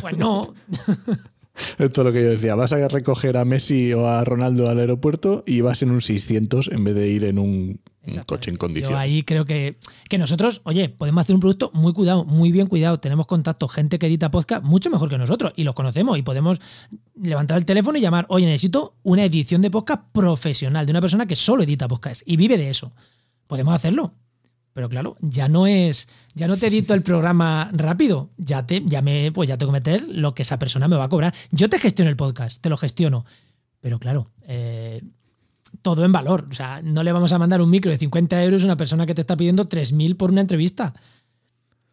Pues 0.00 0.16
no, 0.16 0.54
Esto 1.78 2.00
es 2.00 2.04
lo 2.06 2.12
que 2.12 2.22
yo 2.22 2.30
decía. 2.30 2.54
Vas 2.54 2.72
a 2.72 2.88
recoger 2.88 3.36
a 3.36 3.44
Messi 3.44 3.92
o 3.92 4.08
a 4.08 4.24
Ronaldo 4.24 4.68
al 4.68 4.78
aeropuerto 4.78 5.42
y 5.46 5.60
vas 5.60 5.82
en 5.82 5.90
un 5.90 6.00
600 6.00 6.68
en 6.72 6.84
vez 6.84 6.94
de 6.94 7.08
ir 7.08 7.24
en 7.24 7.38
un, 7.38 7.80
un 8.06 8.22
coche 8.22 8.50
en 8.50 8.56
Yo 8.56 8.58
condición. 8.58 8.94
ahí 8.94 9.22
creo 9.22 9.44
que, 9.44 9.76
que 10.08 10.18
nosotros, 10.18 10.60
oye, 10.64 10.88
podemos 10.88 11.22
hacer 11.22 11.34
un 11.34 11.40
producto 11.40 11.70
muy 11.74 11.92
cuidado, 11.92 12.24
muy 12.24 12.52
bien 12.52 12.66
cuidado. 12.66 13.00
Tenemos 13.00 13.26
contacto, 13.26 13.68
gente 13.68 13.98
que 13.98 14.06
edita 14.06 14.30
podcast 14.30 14.64
mucho 14.64 14.90
mejor 14.90 15.08
que 15.08 15.18
nosotros 15.18 15.52
y 15.56 15.64
los 15.64 15.74
conocemos 15.74 16.18
y 16.18 16.22
podemos 16.22 16.60
levantar 17.20 17.58
el 17.58 17.64
teléfono 17.64 17.98
y 17.98 18.00
llamar, 18.00 18.26
oye, 18.28 18.46
necesito 18.46 18.94
una 19.02 19.24
edición 19.24 19.62
de 19.62 19.70
podcast 19.70 20.02
profesional 20.12 20.86
de 20.86 20.92
una 20.92 21.00
persona 21.00 21.26
que 21.26 21.36
solo 21.36 21.62
edita 21.62 21.88
podcast 21.88 22.22
y 22.26 22.36
vive 22.36 22.58
de 22.58 22.70
eso. 22.70 22.92
Podemos 23.46 23.74
hacerlo. 23.74 24.14
Pero 24.72 24.90
claro, 24.90 25.16
ya 25.20 25.48
no 25.48 25.66
es, 25.66 26.06
ya 26.34 26.46
no 26.46 26.58
te 26.58 26.66
edito 26.66 26.92
el 26.92 27.00
programa 27.02 27.70
rápido, 27.72 28.28
ya 28.36 28.66
te, 28.66 28.82
ya 28.84 29.00
me, 29.00 29.32
pues 29.32 29.48
ya 29.48 29.56
tengo 29.56 29.72
que 29.72 29.78
meter 29.78 30.04
lo 30.06 30.34
que 30.34 30.42
esa 30.42 30.58
persona 30.58 30.86
me 30.86 30.96
va 30.96 31.04
a 31.04 31.08
cobrar. 31.08 31.34
Yo 31.50 31.70
te 31.70 31.78
gestiono 31.78 32.10
el 32.10 32.16
podcast, 32.16 32.60
te 32.60 32.68
lo 32.68 32.76
gestiono. 32.76 33.24
Pero 33.80 33.98
claro, 33.98 34.26
eh, 34.42 35.00
todo 35.86 36.04
en 36.04 36.10
valor. 36.10 36.48
O 36.50 36.52
sea, 36.52 36.80
no 36.82 37.04
le 37.04 37.12
vamos 37.12 37.32
a 37.32 37.38
mandar 37.38 37.62
un 37.62 37.70
micro 37.70 37.92
de 37.92 37.98
50 37.98 38.42
euros 38.42 38.62
a 38.62 38.64
una 38.64 38.76
persona 38.76 39.06
que 39.06 39.14
te 39.14 39.20
está 39.20 39.36
pidiendo 39.36 39.68
3.000 39.68 40.16
por 40.16 40.32
una 40.32 40.40
entrevista. 40.40 40.94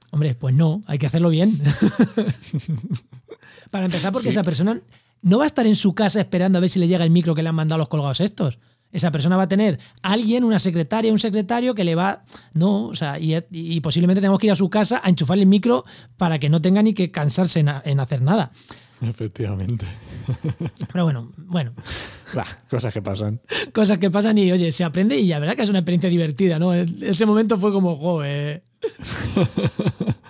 Hombre, 0.10 0.34
pues 0.34 0.56
no, 0.56 0.82
hay 0.88 0.98
que 0.98 1.06
hacerlo 1.06 1.30
bien. 1.30 1.62
Para 3.70 3.86
empezar, 3.86 4.12
porque 4.12 4.30
Sí. 4.30 4.30
esa 4.30 4.42
persona 4.44 4.80
no 5.22 5.38
va 5.38 5.44
a 5.44 5.48
estar 5.48 5.68
en 5.68 5.76
su 5.76 5.94
casa 5.94 6.20
esperando 6.20 6.58
a 6.58 6.62
ver 6.62 6.72
si 6.72 6.80
le 6.80 6.88
llega 6.88 7.04
el 7.04 7.12
micro 7.12 7.36
que 7.36 7.44
le 7.44 7.50
han 7.50 7.56
mandado 7.56 7.78
los 7.78 7.88
colgados 7.88 8.20
estos. 8.20 8.58
Esa 8.92 9.12
persona 9.12 9.38
va 9.38 9.44
a 9.44 9.48
tener 9.48 9.78
alguien, 10.02 10.44
una 10.44 10.58
secretaria, 10.58 11.12
un 11.12 11.20
secretario 11.20 11.76
que 11.76 11.84
le 11.84 11.94
va. 11.94 12.24
No, 12.56 12.86
o 12.86 12.96
sea, 12.96 13.20
y, 13.20 13.36
y 13.52 13.80
posiblemente 13.82 14.22
tenemos 14.22 14.40
que 14.40 14.48
ir 14.48 14.54
a 14.54 14.56
su 14.56 14.72
casa 14.72 15.02
a 15.04 15.10
enchufarle 15.10 15.44
el 15.44 15.50
micro 15.50 15.86
para 16.18 16.40
que 16.40 16.50
no 16.50 16.60
tenga 16.62 16.82
ni 16.82 16.96
que 16.96 17.12
cansarse 17.12 17.60
en, 17.60 17.70
en 17.86 18.00
hacer 18.00 18.24
nada. 18.24 18.52
Efectivamente. 19.02 19.86
Pero 20.92 21.04
bueno, 21.04 21.32
bueno, 21.38 21.74
Bah, 22.36 22.46
cosas 22.70 22.94
que 22.94 23.02
pasan. 23.02 23.40
cosas 23.74 23.98
que 24.00 24.10
pasan 24.10 24.38
y 24.38 24.52
oye, 24.52 24.72
se 24.72 24.84
aprende 24.84 25.18
y 25.18 25.28
la 25.28 25.40
verdad 25.40 25.56
que 25.56 25.64
es 25.64 25.70
una 25.70 25.80
experiencia 25.80 26.10
divertida, 26.10 26.60
¿no? 26.60 26.74
Ese 26.74 27.26
momento 27.26 27.58
fue 27.60 27.72
como, 27.72 27.96
joder. 27.96 28.64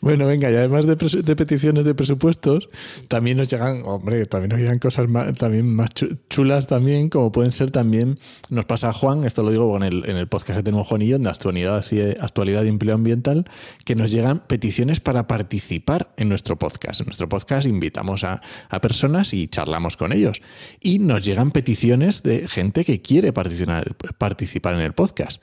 Bueno, 0.00 0.26
venga, 0.26 0.50
y 0.50 0.54
además 0.54 0.86
de, 0.86 0.96
de 0.96 1.36
peticiones 1.36 1.84
de 1.84 1.94
presupuestos, 1.94 2.68
también 3.08 3.36
nos 3.36 3.48
llegan, 3.50 3.82
hombre, 3.84 4.26
también 4.26 4.50
nos 4.50 4.58
llegan 4.58 4.78
cosas 4.80 5.08
más, 5.08 5.32
también 5.34 5.72
más 5.72 5.90
chu- 5.94 6.18
chulas 6.28 6.66
también, 6.66 7.08
como 7.08 7.30
pueden 7.30 7.52
ser 7.52 7.70
también, 7.70 8.18
nos 8.50 8.64
pasa 8.64 8.88
a 8.88 8.92
Juan, 8.92 9.24
esto 9.24 9.42
lo 9.42 9.50
digo 9.50 9.76
en 9.76 9.84
el, 9.84 10.08
en 10.08 10.16
el 10.16 10.26
podcast 10.26 10.58
que 10.58 10.62
tenemos 10.64 10.88
Juan 10.88 11.02
y 11.02 11.08
yo, 11.08 11.18
de 11.18 11.28
actualidad, 11.28 11.84
y- 11.92 12.00
actualidad 12.20 12.64
y 12.64 12.68
empleo 12.68 12.94
ambiental, 12.94 13.44
que 13.84 13.94
nos 13.94 14.10
llegan 14.10 14.40
peticiones 14.46 14.98
para 15.00 15.26
participar 15.28 16.12
en 16.16 16.28
nuestro 16.28 16.58
podcast. 16.58 17.00
En 17.00 17.06
nuestro 17.06 17.28
podcast 17.28 17.66
invitamos 17.66 18.24
a, 18.24 18.40
personas 18.80 19.32
y 19.32 19.46
charlamos 19.48 19.96
con 19.96 20.12
ellos. 20.12 20.42
Y 20.80 20.98
nos 20.98 21.24
llegan 21.24 21.52
peticiones 21.52 22.22
de 22.22 22.48
gente 22.48 22.84
que 22.84 23.00
quiere 23.00 23.32
participar 23.32 24.74
en 24.74 24.80
el 24.80 24.92
podcast 24.92 25.42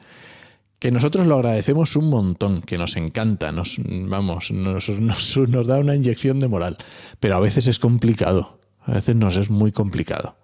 que 0.79 0.91
nosotros 0.91 1.27
lo 1.27 1.35
agradecemos 1.35 1.95
un 1.95 2.09
montón, 2.09 2.61
que 2.61 2.77
nos 2.77 2.95
encanta, 2.95 3.51
nos, 3.51 3.79
vamos, 3.85 4.51
nos, 4.51 4.89
nos- 4.89 5.37
nos 5.37 5.67
da 5.67 5.77
una 5.77 5.95
inyección 5.95 6.39
de 6.39 6.47
moral, 6.47 6.77
pero 7.19 7.35
a 7.35 7.39
veces 7.39 7.67
es 7.67 7.79
complicado, 7.79 8.59
a 8.85 8.93
veces 8.93 9.15
nos 9.15 9.35
es 9.37 9.49
muy 9.49 9.71
complicado, 9.71 10.35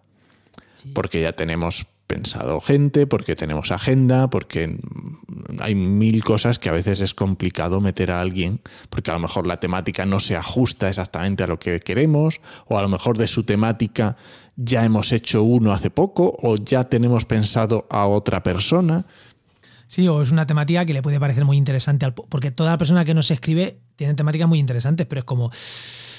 Sí. 0.75 0.91
porque 0.93 1.21
ya 1.21 1.31
tenemos 1.33 1.85
pensado 2.05 2.59
gente, 2.61 3.07
porque 3.07 3.35
tenemos 3.35 3.71
agenda, 3.71 4.29
porque 4.29 4.77
hay 5.59 5.73
mil 5.73 6.23
cosas 6.23 6.59
que 6.59 6.69
a 6.69 6.73
veces 6.73 6.99
es 7.01 7.13
complicado 7.15 7.79
meter 7.81 8.11
a 8.11 8.19
alguien, 8.21 8.59
porque 8.89 9.09
a 9.09 9.13
lo 9.15 9.21
mejor 9.21 9.47
la 9.47 9.59
temática 9.59 10.05
no 10.05 10.19
se 10.19 10.35
ajusta 10.35 10.87
exactamente 10.89 11.43
a 11.43 11.47
lo 11.47 11.57
que 11.57 11.79
queremos, 11.79 12.41
o 12.67 12.77
a 12.77 12.81
lo 12.83 12.89
mejor 12.89 13.17
de 13.17 13.27
su 13.27 13.43
temática 13.43 14.17
ya 14.57 14.85
hemos 14.85 15.11
hecho 15.13 15.41
uno 15.43 15.71
hace 15.71 15.89
poco, 15.89 16.37
o 16.43 16.57
ya 16.57 16.83
tenemos 16.83 17.25
pensado 17.25 17.87
a 17.89 18.05
otra 18.05 18.43
persona. 18.43 19.05
Sí, 19.87 20.07
o 20.07 20.21
es 20.21 20.31
una 20.31 20.45
temática 20.47 20.85
que 20.85 20.93
le 20.93 21.01
puede 21.01 21.19
parecer 21.19 21.45
muy 21.45 21.57
interesante, 21.57 22.05
al 22.05 22.13
po- 22.13 22.25
porque 22.27 22.51
toda 22.51 22.77
persona 22.77 23.05
que 23.05 23.13
nos 23.13 23.29
escribe 23.31 23.79
tiene 23.95 24.13
temáticas 24.15 24.47
muy 24.49 24.59
interesantes, 24.59 25.05
pero 25.05 25.19
es 25.19 25.25
como, 25.25 25.51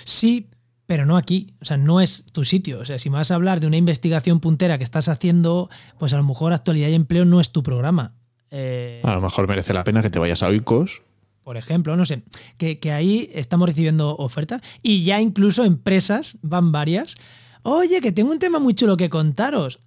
sí, 0.04 0.48
pero 0.86 1.04
no 1.04 1.16
aquí, 1.16 1.54
o 1.60 1.64
sea, 1.64 1.76
no 1.76 2.00
es 2.00 2.24
tu 2.32 2.44
sitio. 2.44 2.78
O 2.80 2.84
sea, 2.84 2.98
si 2.98 3.10
me 3.10 3.16
vas 3.16 3.30
a 3.30 3.34
hablar 3.34 3.58
de 3.60 3.66
una 3.66 3.76
investigación 3.76 4.38
puntera 4.40 4.78
que 4.78 4.84
estás 4.84 5.08
haciendo, 5.08 5.68
pues 5.98 6.12
a 6.12 6.16
lo 6.16 6.22
mejor 6.24 6.52
actualidad 6.52 6.88
y 6.88 6.94
empleo 6.94 7.24
no 7.24 7.40
es 7.40 7.50
tu 7.50 7.62
programa. 7.62 8.14
Eh, 8.50 9.00
A 9.04 9.14
lo 9.14 9.20
mejor 9.20 9.48
merece 9.48 9.74
la 9.74 9.82
pena 9.84 10.00
que 10.02 10.10
te 10.10 10.18
vayas 10.20 10.42
a 10.42 10.46
Oikos. 10.48 11.02
por 11.42 11.56
ejemplo, 11.56 11.96
no 11.96 12.06
sé, 12.06 12.22
que, 12.58 12.78
que 12.78 12.92
ahí 12.92 13.30
estamos 13.34 13.68
recibiendo 13.68 14.14
ofertas 14.16 14.60
y 14.82 15.02
ya 15.04 15.20
incluso 15.20 15.64
empresas, 15.64 16.38
van 16.42 16.70
varias, 16.72 17.16
oye, 17.64 18.00
que 18.00 18.12
tengo 18.12 18.30
un 18.30 18.38
tema 18.38 18.58
muy 18.60 18.74
chulo 18.74 18.96
que 18.96 19.08
contaros. 19.10 19.80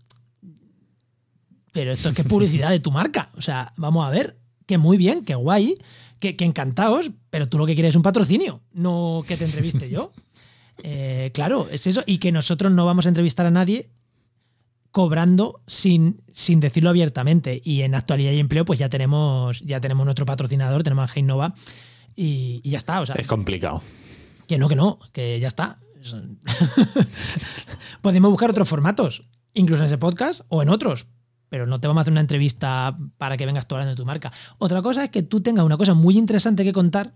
Pero 1.72 1.92
esto 1.92 2.10
es 2.10 2.16
que 2.16 2.22
es 2.22 2.28
publicidad 2.28 2.72
de 2.72 2.80
tu 2.80 2.92
marca. 2.92 3.32
O 3.38 3.42
sea, 3.42 3.74
vamos 3.78 4.06
a 4.06 4.10
ver, 4.10 4.38
que 4.66 4.78
muy 4.78 4.98
bien, 4.98 5.24
que 5.24 5.36
guay, 5.36 5.76
que, 6.20 6.36
que 6.36 6.46
encantados, 6.46 7.12
pero 7.30 7.48
tú 7.48 7.58
lo 7.58 7.66
que 7.66 7.76
quieres 7.76 7.92
es 7.92 7.96
un 7.96 8.02
patrocinio, 8.02 8.62
no 8.74 9.24
que 9.28 9.38
te 9.38 9.46
entreviste 9.46 9.90
yo. 9.90 10.12
Eh, 10.82 11.32
claro, 11.34 11.68
es 11.70 11.88
eso. 11.88 12.04
Y 12.06 12.20
que 12.20 12.32
nosotros 12.32 12.72
no 12.72 12.86
vamos 12.86 13.06
a 13.06 13.10
entrevistar 13.10 13.46
a 13.46 13.52
nadie 13.52 13.90
cobrando 14.92 15.60
sin, 15.68 16.22
sin 16.32 16.62
decirlo 16.62 16.90
abiertamente. 16.90 17.62
Y 17.66 17.82
en 17.82 17.96
actualidad 17.96 18.32
y 18.32 18.40
empleo, 18.40 18.64
pues 18.64 18.80
ya 18.80 18.88
tenemos, 18.88 19.60
ya 19.60 19.82
tenemos 19.82 20.06
nuestro 20.06 20.26
patrocinador, 20.26 20.82
tenemos 20.84 21.12
a 21.12 21.14
Heinova 21.14 21.54
y, 22.16 22.62
y 22.64 22.70
ya 22.70 22.78
está. 22.78 23.02
O 23.02 23.06
sea, 23.06 23.16
Es 23.16 23.28
complicado. 23.28 23.82
que 24.48 24.58
no, 24.58 24.70
que 24.70 24.78
no, 24.78 25.00
que 25.12 25.38
ya 25.42 25.50
está. 25.50 25.80
Podemos 28.02 28.32
buscar 28.32 28.50
otros 28.50 28.70
formatos, 28.70 29.24
incluso 29.54 29.84
en 29.84 29.88
ese 29.88 29.98
podcast 29.98 30.42
o 30.48 30.62
en 30.62 30.70
otros, 30.70 31.08
pero 31.50 31.66
no 31.68 31.80
te 31.80 31.88
vamos 31.88 32.00
a 32.00 32.04
hacer 32.04 32.12
una 32.14 32.22
entrevista 32.22 32.96
para 33.18 33.36
que 33.38 33.46
vengas 33.46 33.68
tú 33.68 33.76
hablando 33.76 33.92
de 33.92 33.98
tu 33.98 34.06
marca. 34.06 34.32
Otra 34.58 34.82
cosa 34.82 35.04
es 35.04 35.10
que 35.10 35.24
tú 35.24 35.42
tengas 35.42 35.66
una 35.66 35.78
cosa 35.78 35.94
muy 35.94 36.18
interesante 36.18 36.64
que 36.64 36.72
contar 36.74 37.12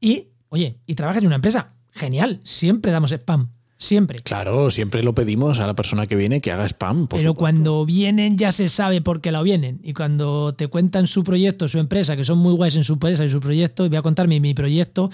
y, 0.00 0.28
oye, 0.50 0.78
y 0.86 0.94
trabajes 0.94 1.20
en 1.22 1.26
una 1.26 1.36
empresa. 1.36 1.72
Genial, 1.90 2.40
siempre 2.44 2.90
damos 2.90 3.12
spam, 3.12 3.50
siempre. 3.76 4.20
Claro, 4.20 4.70
siempre 4.70 5.02
lo 5.02 5.14
pedimos 5.14 5.60
a 5.60 5.66
la 5.66 5.74
persona 5.74 6.06
que 6.06 6.16
viene 6.16 6.40
que 6.40 6.50
haga 6.52 6.64
spam. 6.66 7.06
por 7.06 7.18
Pero 7.18 7.30
supuesto. 7.32 7.38
cuando 7.38 7.84
vienen 7.84 8.38
ya 8.38 8.50
se 8.52 8.68
sabe 8.68 9.00
por 9.02 9.20
qué 9.20 9.30
lo 9.32 9.42
vienen. 9.42 9.80
Y 9.82 9.92
cuando 9.92 10.54
te 10.54 10.68
cuentan 10.68 11.06
su 11.06 11.22
proyecto, 11.22 11.68
su 11.68 11.78
empresa, 11.78 12.16
que 12.16 12.24
son 12.24 12.38
muy 12.38 12.54
guays 12.54 12.76
en 12.76 12.84
su 12.84 12.94
empresa 12.94 13.24
y 13.24 13.28
su 13.28 13.40
proyecto, 13.40 13.84
y 13.84 13.88
voy 13.88 13.98
a 13.98 14.02
contarme 14.02 14.40
mi 14.40 14.54
proyecto, 14.54 15.10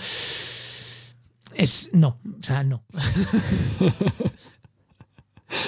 es 1.55 1.91
no, 1.93 2.19
o 2.39 2.43
sea, 2.43 2.63
no. 2.63 2.83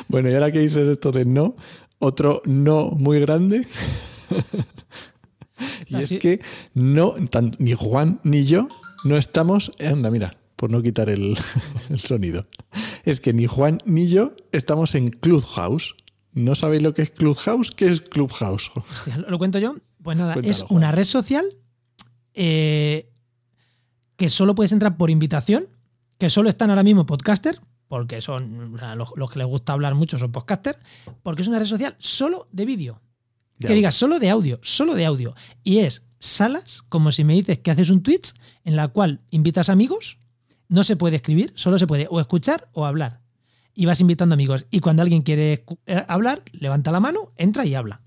Bueno, 0.09 0.29
y 0.31 0.35
ahora 0.35 0.53
que 0.53 0.59
dices 0.61 0.87
esto 0.89 1.11
de 1.11 1.25
no, 1.25 1.57
otro 2.01 2.43
no 2.45 2.91
muy 2.91 3.21
grande. 3.21 3.67
y 5.87 5.95
Así- 5.97 6.17
es 6.17 6.21
que 6.21 6.41
no, 6.75 7.13
tan- 7.31 7.53
ni 7.59 7.75
Juan 7.75 8.21
ni 8.25 8.45
yo 8.45 8.67
no 9.05 9.17
estamos. 9.17 9.73
Anda, 9.79 10.11
mira, 10.11 10.37
por 10.57 10.71
no 10.71 10.83
quitar 10.83 11.09
el, 11.09 11.37
el 11.89 12.01
sonido. 12.01 12.47
Es 13.05 13.21
que 13.21 13.33
ni 13.33 13.47
Juan 13.47 13.79
ni 13.85 14.09
yo 14.09 14.35
estamos 14.53 14.95
en 14.95 15.09
Clubhouse. 15.09 15.95
¿No 16.33 16.55
sabéis 16.55 16.83
lo 16.83 16.95
que 16.95 17.03
es 17.03 17.11
Clubhouse? 17.11 17.71
¿Qué 17.73 17.89
es 17.89 18.01
Clubhouse? 18.01 18.71
Hostia, 18.75 19.17
¿Lo 19.19 19.31
lo 19.31 19.39
cuento 19.39 19.59
yo? 19.59 19.77
Pues 20.03 20.17
nada, 20.17 20.35
Cuéntalo, 20.35 20.51
es 20.53 20.65
una 20.71 20.93
red 20.93 21.05
social 21.05 21.45
eh, 22.35 23.11
que 24.17 24.31
solo 24.31 24.55
puedes 24.55 24.71
entrar 24.73 24.97
por 24.97 25.11
invitación, 25.11 25.65
que 26.19 26.31
solo 26.31 26.49
están 26.49 26.71
ahora 26.71 26.83
mismo 26.85 27.05
podcaster, 27.05 27.61
porque 27.91 28.23
son 28.23 28.77
o 28.77 28.79
sea, 28.79 28.95
los, 28.95 29.11
los 29.17 29.29
que 29.33 29.41
les 29.41 29.49
gusta 29.49 29.73
hablar 29.73 29.97
mucho 29.97 30.17
son 30.17 30.31
podcaster, 30.31 30.79
porque 31.25 31.43
es 31.43 31.49
una 31.49 31.59
red 31.59 31.67
social 31.67 31.97
solo 31.99 32.47
de 32.53 32.65
vídeo. 32.65 33.03
Que 33.59 33.75
digas 33.75 33.97
solo 33.97 34.21
de 34.21 34.31
audio, 34.31 34.61
solo 34.63 34.95
de 34.95 35.05
audio. 35.05 35.35
Y 35.65 35.79
es 35.79 36.05
salas, 36.21 36.83
como 36.89 37.11
si 37.11 37.25
me 37.25 37.35
dices 37.35 37.59
que 37.59 37.73
haces 37.73 37.91
un 37.91 38.05
Twitch, 38.05 38.33
en 38.65 38.77
la 38.77 38.89
cual 38.89 39.23
invitas 39.31 39.69
amigos, 39.69 40.19
no 40.69 40.85
se 40.85 40.95
puede 40.95 41.17
escribir, 41.17 41.53
solo 41.57 41.81
se 41.81 41.89
puede 41.89 42.07
o 42.09 42.21
escuchar 42.21 42.71
o 42.75 42.87
hablar. 42.87 43.23
Y 43.75 43.87
vas 43.87 44.01
invitando 44.01 44.35
amigos. 44.35 44.67
Y 44.71 44.79
cuando 44.79 45.03
alguien 45.03 45.23
quiere 45.23 45.65
eh, 45.87 46.05
hablar, 46.07 46.45
levanta 46.53 46.93
la 46.93 47.01
mano, 47.01 47.33
entra 47.37 47.67
y 47.67 47.75
habla. 47.75 48.03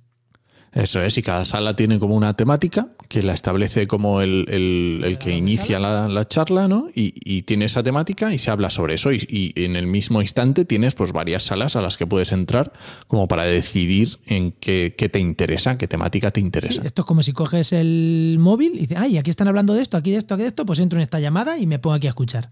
Eso 0.76 1.04
es, 1.04 1.16
y 1.20 1.22
cada 1.22 1.46
sala 1.46 1.76
tiene 1.76 2.00
como 2.00 2.16
una 2.16 2.36
temática 2.36 2.88
que 3.08 3.22
la 3.22 3.34
establece 3.34 3.86
como 3.86 4.22
el, 4.22 4.48
el- 4.50 5.02
el 5.06 5.20
que 5.20 5.36
inicia 5.36 5.80
la, 5.80 6.08
la 6.08 6.28
charla, 6.28 6.68
¿no? 6.68 6.90
Y, 6.96 7.14
y 7.24 7.44
tiene 7.44 7.66
esa 7.66 7.84
temática 7.84 8.34
y 8.34 8.40
se 8.40 8.50
habla 8.50 8.72
sobre 8.72 8.96
eso. 8.96 9.12
Y, 9.12 9.28
y 9.30 9.64
en 9.66 9.76
el 9.76 9.86
mismo 9.86 10.20
instante 10.22 10.66
tienes 10.66 10.96
pues 10.96 11.12
varias 11.12 11.44
salas 11.44 11.76
a 11.76 11.82
las 11.82 11.96
que 11.96 12.08
puedes 12.08 12.32
entrar 12.32 12.74
como 13.08 13.28
para 13.28 13.44
decidir 13.44 14.18
en 14.26 14.52
qué, 14.52 14.96
qué 14.98 15.10
te 15.10 15.20
interesa, 15.20 15.78
qué 15.78 15.88
temática 15.88 16.32
te 16.32 16.40
interesa. 16.40 16.82
Esto 16.84 17.04
es 17.04 17.06
como 17.06 17.22
si 17.22 17.34
coges 17.34 17.72
el 17.72 18.38
móvil 18.40 18.72
y 18.74 18.80
dices, 18.80 18.98
ay, 19.00 19.20
aquí 19.20 19.30
están 19.30 19.48
hablando 19.48 19.76
de 19.76 19.84
esto, 19.84 19.98
aquí 19.98 20.10
de 20.10 20.18
esto, 20.18 20.34
aquí 20.34 20.42
de 20.42 20.50
esto, 20.50 20.66
pues 20.66 20.80
entro 20.80 20.98
en 20.98 21.04
esta 21.04 21.20
llamada 21.20 21.60
y 21.60 21.68
me 21.68 21.78
pongo 21.78 21.94
aquí 21.94 22.08
a 22.08 22.12
escuchar. 22.12 22.50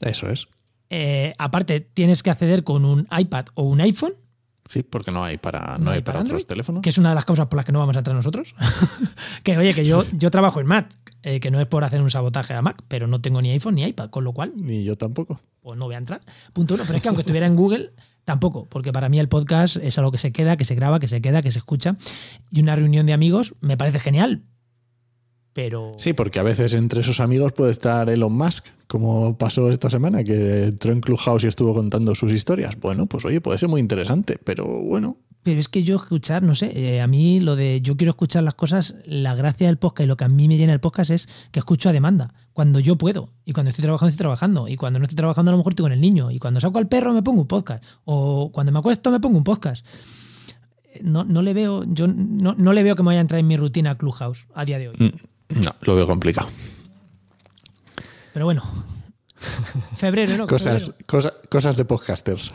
Eso 0.00 0.30
es. 0.30 0.48
Eh, 0.88 1.34
aparte, 1.38 1.80
tienes 1.80 2.22
que 2.22 2.30
acceder 2.30 2.64
con 2.64 2.86
un 2.86 3.06
iPad 3.16 3.46
o 3.54 3.64
un 3.64 3.80
iPhone, 3.82 4.12
Sí, 4.70 4.84
porque 4.84 5.10
no 5.10 5.24
hay 5.24 5.36
para, 5.36 5.78
no 5.78 5.90
hay 5.90 6.00
para 6.00 6.20
otros 6.20 6.30
Android, 6.30 6.46
teléfonos. 6.46 6.82
que 6.82 6.90
es 6.90 6.98
una 6.98 7.08
de 7.08 7.16
las 7.16 7.24
causas 7.24 7.48
por 7.48 7.56
las 7.56 7.66
que 7.66 7.72
no 7.72 7.80
vamos 7.80 7.96
a 7.96 7.98
entrar 7.98 8.14
nosotros. 8.14 8.54
que 9.42 9.58
oye, 9.58 9.74
que 9.74 9.84
yo, 9.84 10.04
yo 10.12 10.30
trabajo 10.30 10.60
en 10.60 10.68
Mac, 10.68 10.86
eh, 11.24 11.40
que 11.40 11.50
no 11.50 11.60
es 11.60 11.66
por 11.66 11.82
hacer 11.82 12.00
un 12.00 12.08
sabotaje 12.08 12.54
a 12.54 12.62
Mac, 12.62 12.80
pero 12.86 13.08
no 13.08 13.20
tengo 13.20 13.42
ni 13.42 13.50
iPhone 13.50 13.74
ni 13.74 13.82
iPad, 13.84 14.10
con 14.10 14.22
lo 14.22 14.32
cual, 14.32 14.52
Ni 14.54 14.84
yo 14.84 14.94
tampoco. 14.96 15.40
pues 15.60 15.76
no 15.76 15.86
voy 15.86 15.96
a 15.96 15.98
entrar. 15.98 16.20
Punto 16.52 16.74
uno. 16.74 16.84
Pero 16.86 16.96
es 16.96 17.02
que 17.02 17.08
aunque 17.08 17.22
estuviera 17.22 17.48
en 17.48 17.56
Google, 17.56 17.90
tampoco, 18.24 18.66
porque 18.68 18.92
para 18.92 19.08
mí 19.08 19.18
el 19.18 19.28
podcast 19.28 19.74
es 19.74 19.98
algo 19.98 20.12
que 20.12 20.18
se 20.18 20.30
queda, 20.30 20.56
que 20.56 20.64
se 20.64 20.76
graba, 20.76 21.00
que 21.00 21.08
se 21.08 21.20
queda, 21.20 21.42
que 21.42 21.50
se 21.50 21.58
escucha. 21.58 21.96
Y 22.52 22.60
una 22.60 22.76
reunión 22.76 23.06
de 23.06 23.12
amigos 23.12 23.56
me 23.60 23.76
parece 23.76 23.98
genial. 23.98 24.44
Pero. 25.52 25.94
Sí, 25.98 26.12
porque 26.12 26.38
a 26.38 26.42
veces 26.44 26.74
entre 26.74 27.00
esos 27.00 27.20
amigos 27.20 27.52
puede 27.52 27.72
estar 27.72 28.08
Elon 28.08 28.32
Musk, 28.32 28.66
como 28.86 29.36
pasó 29.36 29.70
esta 29.70 29.90
semana, 29.90 30.22
que 30.22 30.66
entró 30.66 30.92
en 30.92 31.00
Clubhouse 31.00 31.44
y 31.44 31.48
estuvo 31.48 31.74
contando 31.74 32.14
sus 32.14 32.30
historias. 32.32 32.78
Bueno, 32.78 33.06
pues 33.06 33.24
oye, 33.24 33.40
puede 33.40 33.58
ser 33.58 33.68
muy 33.68 33.80
interesante, 33.80 34.38
pero 34.42 34.64
bueno, 34.66 35.16
Pero 35.42 35.58
es 35.58 35.68
que 35.68 35.82
yo 35.82 35.96
escuchar, 35.96 36.42
no 36.42 36.54
sé, 36.54 36.70
eh, 36.78 37.00
a 37.00 37.06
mí 37.06 37.40
lo 37.40 37.56
de 37.56 37.80
yo 37.80 37.96
quiero 37.96 38.10
escuchar 38.10 38.42
las 38.42 38.54
cosas, 38.54 38.94
la 39.06 39.34
gracia 39.34 39.66
del 39.66 39.78
podcast 39.78 40.04
y 40.04 40.08
lo 40.08 40.16
que 40.16 40.24
a 40.24 40.28
mí 40.28 40.46
me 40.48 40.56
llena 40.56 40.72
el 40.72 40.80
podcast 40.80 41.10
es 41.10 41.28
que 41.50 41.58
escucho 41.58 41.88
a 41.88 41.92
demanda, 41.92 42.32
cuando 42.52 42.78
yo 42.78 42.96
puedo. 42.96 43.30
Y 43.44 43.52
cuando 43.52 43.70
estoy 43.70 43.82
trabajando, 43.82 44.10
estoy 44.10 44.18
trabajando. 44.18 44.68
Y 44.68 44.76
cuando 44.76 44.98
no 44.98 45.04
estoy 45.04 45.16
trabajando, 45.16 45.50
a 45.50 45.52
lo 45.52 45.58
mejor 45.58 45.72
estoy 45.72 45.84
con 45.84 45.92
el 45.92 46.00
niño. 46.00 46.30
Y 46.30 46.38
cuando 46.38 46.60
saco 46.60 46.78
al 46.78 46.88
perro, 46.88 47.12
me 47.12 47.22
pongo 47.22 47.40
un 47.40 47.48
podcast. 47.48 47.82
O 48.04 48.52
cuando 48.52 48.70
me 48.70 48.78
acuesto, 48.78 49.10
me 49.10 49.18
pongo 49.18 49.38
un 49.38 49.44
podcast. 49.44 49.84
No, 51.02 51.24
no 51.24 51.40
le 51.40 51.54
veo, 51.54 51.84
yo 51.86 52.06
no, 52.08 52.54
no 52.58 52.72
le 52.72 52.82
veo 52.82 52.96
que 52.96 53.02
me 53.02 53.06
vaya 53.08 53.20
a 53.20 53.22
entrar 53.22 53.38
en 53.40 53.46
mi 53.46 53.56
rutina 53.56 53.96
Clubhouse 53.96 54.46
a 54.54 54.64
día 54.64 54.78
de 54.78 54.88
hoy. 54.88 54.96
mm, 54.98 55.10
no, 55.50 55.74
lo 55.82 55.94
veo 55.94 56.06
complicado. 56.06 56.48
Pero 58.32 58.44
bueno. 58.46 58.62
Febrero, 59.96 60.36
¿no? 60.36 60.46
Cosas, 60.46 60.84
Febrero. 60.84 61.04
cosa- 61.06 61.34
cosas 61.48 61.76
de 61.76 61.84
podcasters. 61.84 62.52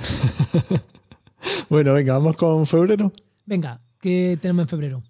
bueno, 1.69 1.93
venga, 1.93 2.13
vamos 2.13 2.35
con 2.35 2.65
febrero. 2.65 3.11
Venga, 3.45 3.81
¿qué 3.99 4.37
tenemos 4.41 4.63
en 4.63 4.67
febrero? 4.69 5.03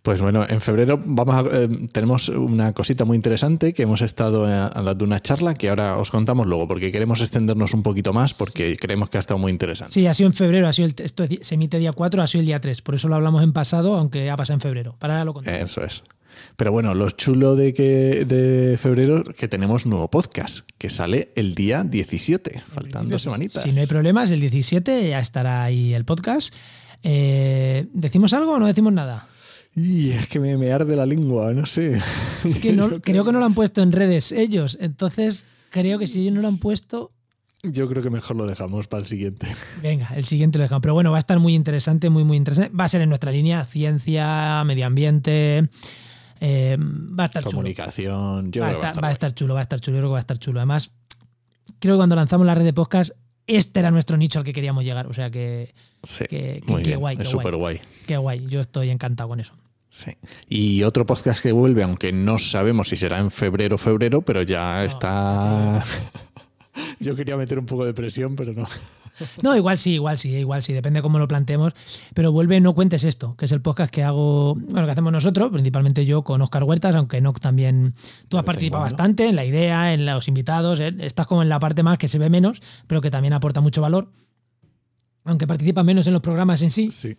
Pues 0.00 0.20
bueno, 0.20 0.44
en 0.48 0.60
febrero 0.60 1.00
vamos 1.04 1.34
a, 1.36 1.56
eh, 1.56 1.68
tenemos 1.92 2.28
una 2.28 2.72
cosita 2.72 3.04
muy 3.04 3.14
interesante 3.16 3.72
que 3.72 3.82
hemos 3.84 4.00
estado 4.00 4.46
dando 4.46 5.04
una 5.04 5.20
charla 5.20 5.54
que 5.54 5.68
ahora 5.68 5.96
os 5.96 6.10
contamos 6.10 6.46
luego 6.46 6.66
porque 6.66 6.90
queremos 6.90 7.20
extendernos 7.20 7.72
un 7.74 7.82
poquito 7.84 8.12
más 8.12 8.34
porque 8.34 8.76
creemos 8.76 9.10
que 9.10 9.18
ha 9.18 9.20
estado 9.20 9.38
muy 9.38 9.52
interesante. 9.52 9.92
Sí, 9.92 10.06
ha 10.06 10.14
sido 10.14 10.28
en 10.28 10.34
febrero, 10.34 10.66
ha 10.66 10.72
sido 10.72 10.88
el, 10.88 10.94
esto 10.98 11.24
se 11.40 11.54
emite 11.54 11.78
día 11.78 11.92
4, 11.92 12.22
ha 12.22 12.26
sido 12.26 12.40
el 12.40 12.46
día 12.46 12.60
3. 12.60 12.82
Por 12.82 12.94
eso 12.96 13.08
lo 13.08 13.14
hablamos 13.14 13.42
en 13.44 13.52
pasado, 13.52 13.94
aunque 13.96 14.28
ha 14.30 14.36
pasado 14.36 14.54
en 14.54 14.60
febrero. 14.60 14.96
Para 14.98 15.14
ahora 15.14 15.24
lo 15.24 15.34
contamos. 15.34 15.60
Eso 15.60 15.84
es. 15.84 16.02
Pero 16.56 16.72
bueno, 16.72 16.94
lo 16.94 17.10
chulo 17.10 17.56
de 17.56 17.74
que 17.74 18.24
de 18.26 18.78
febrero 18.78 19.22
que 19.24 19.48
tenemos 19.48 19.86
nuevo 19.86 20.08
podcast 20.10 20.68
que 20.78 20.90
sale 20.90 21.32
el 21.36 21.54
día 21.54 21.84
17, 21.84 22.62
faltan 22.66 23.08
dos 23.08 23.22
semanitas. 23.22 23.62
Si 23.62 23.72
no 23.72 23.80
hay 23.80 23.86
problemas, 23.86 24.30
el 24.30 24.40
17 24.40 25.08
ya 25.08 25.18
estará 25.20 25.64
ahí 25.64 25.94
el 25.94 26.04
podcast. 26.04 26.54
Eh, 27.02 27.86
¿Decimos 27.92 28.32
algo 28.32 28.52
o 28.52 28.58
no 28.58 28.66
decimos 28.66 28.92
nada? 28.92 29.28
Y 29.74 30.10
es 30.10 30.28
que 30.28 30.38
me, 30.38 30.56
me 30.58 30.70
arde 30.70 30.94
la 30.96 31.06
lengua, 31.06 31.52
no 31.52 31.64
sé. 31.66 32.00
Es 32.44 32.56
que 32.56 32.72
no, 32.72 32.90
Yo 32.90 33.00
creo 33.00 33.24
que 33.24 33.32
no 33.32 33.38
lo 33.38 33.46
han 33.46 33.54
puesto 33.54 33.82
en 33.82 33.92
redes 33.92 34.30
ellos. 34.30 34.76
Entonces, 34.80 35.44
creo 35.70 35.98
que 35.98 36.06
si 36.06 36.20
ellos 36.20 36.34
no 36.34 36.42
lo 36.42 36.48
han 36.48 36.58
puesto, 36.58 37.10
Yo 37.62 37.88
creo 37.88 38.02
que 38.02 38.10
mejor 38.10 38.36
lo 38.36 38.46
dejamos 38.46 38.86
para 38.88 39.02
el 39.02 39.06
siguiente. 39.06 39.46
venga, 39.82 40.10
el 40.14 40.24
siguiente 40.24 40.58
lo 40.58 40.62
dejamos. 40.64 40.82
Pero 40.82 40.94
bueno, 40.94 41.10
va 41.10 41.16
a 41.16 41.20
estar 41.20 41.38
muy 41.38 41.54
interesante, 41.54 42.10
muy, 42.10 42.24
muy 42.24 42.36
interesante. 42.36 42.76
Va 42.76 42.84
a 42.84 42.88
ser 42.88 43.00
en 43.00 43.08
nuestra 43.08 43.32
línea, 43.32 43.64
ciencia, 43.64 44.62
medio 44.64 44.84
ambiente. 44.86 45.68
Eh, 46.44 46.76
va 46.78 47.22
a 47.24 47.26
estar 47.26 47.42
chulo. 47.44 47.52
Comunicación, 47.56 48.46
Va 48.46 48.48
a, 48.48 48.50
creo 48.50 48.64
que 48.64 48.70
estar, 48.72 49.04
va 49.04 49.08
a 49.08 49.12
estar 49.12 49.32
chulo, 49.32 49.54
va 49.54 49.60
a 49.60 49.62
estar 49.62 49.80
chulo, 49.80 49.96
yo 49.96 50.00
creo 50.00 50.10
que 50.10 50.12
va 50.12 50.18
a 50.18 50.20
estar 50.20 50.38
chulo. 50.38 50.58
Además, 50.58 50.90
creo 51.78 51.94
que 51.94 51.98
cuando 51.98 52.16
lanzamos 52.16 52.46
la 52.46 52.54
red 52.54 52.64
de 52.64 52.72
podcast, 52.72 53.12
este 53.46 53.78
era 53.80 53.90
nuestro 53.90 54.16
nicho 54.16 54.38
al 54.40 54.44
que 54.44 54.52
queríamos 54.52 54.82
llegar. 54.84 55.06
O 55.06 55.14
sea 55.14 55.30
que, 55.30 55.74
Sí, 56.02 56.24
que- 56.28 56.60
que- 56.66 56.74
bien, 56.78 56.98
guay, 56.98 57.16
es 57.20 57.28
súper 57.28 57.54
guay. 57.56 57.80
qué 58.06 58.16
guay. 58.16 58.46
Yo 58.48 58.60
estoy 58.60 58.90
encantado 58.90 59.28
con 59.28 59.40
eso. 59.40 59.54
Sí. 59.88 60.12
Y 60.48 60.82
otro 60.84 61.04
podcast 61.06 61.42
que 61.42 61.52
vuelve, 61.52 61.82
aunque 61.82 62.12
no 62.12 62.38
sabemos 62.38 62.88
si 62.88 62.96
será 62.96 63.18
en 63.18 63.30
febrero 63.30 63.74
o 63.74 63.78
febrero, 63.78 64.22
pero 64.22 64.42
ya 64.42 64.84
está. 64.84 65.84
Yo 66.98 67.14
quería 67.14 67.36
meter 67.36 67.58
un 67.58 67.66
poco 67.66 67.84
de 67.84 67.92
presión, 67.92 68.34
pero 68.34 68.52
no. 68.54 68.66
No, 69.42 69.56
igual 69.56 69.78
sí, 69.78 69.94
igual 69.94 70.18
sí, 70.18 70.30
igual 70.30 70.62
sí, 70.62 70.72
depende 70.72 71.02
cómo 71.02 71.18
lo 71.18 71.28
planteemos. 71.28 71.72
Pero 72.14 72.32
vuelve 72.32 72.60
No 72.60 72.74
Cuentes 72.74 73.04
Esto, 73.04 73.36
que 73.36 73.44
es 73.44 73.52
el 73.52 73.60
podcast 73.60 73.92
que 73.92 74.02
hago, 74.02 74.54
bueno, 74.54 74.86
que 74.86 74.92
hacemos 74.92 75.12
nosotros, 75.12 75.50
principalmente 75.50 76.06
yo 76.06 76.22
con 76.22 76.40
Oscar 76.42 76.64
Huertas, 76.64 76.94
aunque 76.94 77.20
Nox 77.20 77.40
también. 77.40 77.94
Tú 78.28 78.38
has 78.38 78.44
participado 78.44 78.82
bastante 78.82 79.28
en 79.28 79.36
la 79.36 79.44
idea, 79.44 79.92
en 79.92 80.06
los 80.06 80.28
invitados, 80.28 80.80
eh, 80.80 80.94
estás 81.00 81.26
como 81.26 81.42
en 81.42 81.48
la 81.48 81.58
parte 81.58 81.82
más 81.82 81.98
que 81.98 82.08
se 82.08 82.18
ve 82.18 82.30
menos, 82.30 82.62
pero 82.86 83.00
que 83.00 83.10
también 83.10 83.32
aporta 83.32 83.60
mucho 83.60 83.82
valor. 83.82 84.10
Aunque 85.24 85.46
participa 85.46 85.84
menos 85.84 86.06
en 86.06 86.12
los 86.12 86.22
programas 86.22 86.62
en 86.62 86.70
sí. 86.70 86.90
Sí. 86.90 87.16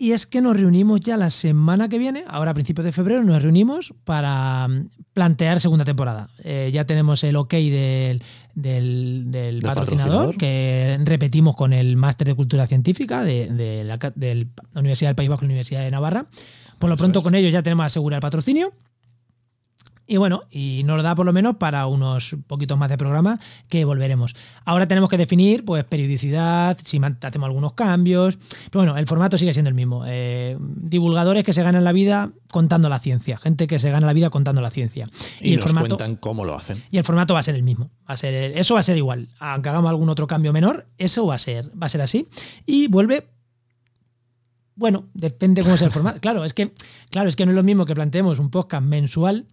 Y 0.00 0.12
es 0.12 0.26
que 0.26 0.40
nos 0.40 0.56
reunimos 0.56 1.00
ya 1.00 1.16
la 1.16 1.28
semana 1.28 1.88
que 1.88 1.98
viene, 1.98 2.22
ahora 2.28 2.52
a 2.52 2.54
principios 2.54 2.84
de 2.84 2.92
febrero, 2.92 3.24
nos 3.24 3.42
reunimos 3.42 3.92
para 4.04 4.68
mm, 4.68 4.90
plantear 5.12 5.60
segunda 5.60 5.84
temporada. 5.84 6.30
Eh, 6.44 6.70
ya 6.72 6.84
tenemos 6.86 7.24
el 7.24 7.34
ok 7.34 7.52
del, 7.54 8.22
del, 8.60 9.24
del 9.30 9.60
patrocinador, 9.62 10.34
patrocinador. 10.34 10.36
que 10.36 10.98
repetimos 11.04 11.56
con 11.56 11.72
el 11.72 11.96
máster 11.96 12.26
de 12.26 12.34
cultura 12.34 12.66
científica 12.66 13.22
de, 13.24 13.46
de 13.48 13.84
la, 13.84 13.98
ca- 13.98 14.12
de 14.14 14.46
la 14.72 14.80
Universidad 14.80 15.10
del 15.10 15.16
País 15.16 15.28
Vasco 15.28 15.44
y 15.44 15.48
la 15.48 15.52
Universidad 15.52 15.80
de 15.82 15.90
Navarra. 15.90 16.26
Por 16.78 16.90
lo 16.90 16.96
pronto 16.96 17.22
con 17.22 17.34
ellos 17.34 17.52
ya 17.52 17.62
tenemos 17.62 17.86
asegurado 17.86 18.18
el 18.18 18.22
patrocinio. 18.22 18.70
Y 20.10 20.16
bueno, 20.16 20.44
y 20.50 20.84
nos 20.86 21.02
da 21.02 21.14
por 21.14 21.26
lo 21.26 21.34
menos 21.34 21.56
para 21.56 21.86
unos 21.86 22.34
poquitos 22.46 22.78
más 22.78 22.88
de 22.88 22.96
programa 22.96 23.38
que 23.68 23.84
volveremos. 23.84 24.34
Ahora 24.64 24.88
tenemos 24.88 25.10
que 25.10 25.18
definir 25.18 25.66
pues 25.66 25.84
periodicidad, 25.84 26.78
si 26.82 26.98
hacemos 26.98 27.46
algunos 27.46 27.74
cambios. 27.74 28.38
Pero 28.70 28.84
bueno, 28.84 28.96
el 28.96 29.06
formato 29.06 29.36
sigue 29.36 29.52
siendo 29.52 29.68
el 29.68 29.74
mismo. 29.74 30.04
Eh, 30.06 30.56
divulgadores 30.58 31.44
que 31.44 31.52
se 31.52 31.62
ganan 31.62 31.84
la 31.84 31.92
vida 31.92 32.30
contando 32.50 32.88
la 32.88 33.00
ciencia. 33.00 33.36
Gente 33.36 33.66
que 33.66 33.78
se 33.78 33.90
gana 33.90 34.06
la 34.06 34.14
vida 34.14 34.30
contando 34.30 34.62
la 34.62 34.70
ciencia. 34.70 35.10
Y, 35.42 35.50
el 35.50 35.56
nos 35.56 35.66
formato. 35.66 35.98
cuentan 35.98 36.16
cómo 36.16 36.46
lo 36.46 36.54
hacen. 36.54 36.82
Y 36.90 36.96
el 36.96 37.04
formato 37.04 37.34
va 37.34 37.40
a 37.40 37.42
ser 37.42 37.54
el 37.54 37.62
mismo. 37.62 37.90
Va 38.08 38.14
a 38.14 38.16
ser 38.16 38.56
eso 38.56 38.72
va 38.72 38.80
a 38.80 38.84
ser 38.84 38.96
igual. 38.96 39.28
Aunque 39.38 39.68
hagamos 39.68 39.90
algún 39.90 40.08
otro 40.08 40.26
cambio 40.26 40.54
menor, 40.54 40.86
eso 40.96 41.26
va 41.26 41.34
a 41.34 41.38
ser, 41.38 41.70
va 41.70 41.86
a 41.86 41.90
ser 41.90 42.00
así. 42.00 42.26
Y 42.64 42.88
vuelve. 42.88 43.28
Bueno, 44.74 45.04
depende 45.12 45.62
cómo 45.62 45.76
sea 45.76 45.88
el 45.88 45.92
formato. 45.92 46.18
Claro, 46.20 46.46
es 46.46 46.54
que, 46.54 46.72
claro, 47.10 47.28
es 47.28 47.36
que 47.36 47.44
no 47.44 47.52
es 47.52 47.56
lo 47.56 47.62
mismo 47.62 47.84
que 47.84 47.94
planteemos 47.94 48.38
un 48.38 48.48
podcast 48.48 48.86
mensual. 48.86 49.44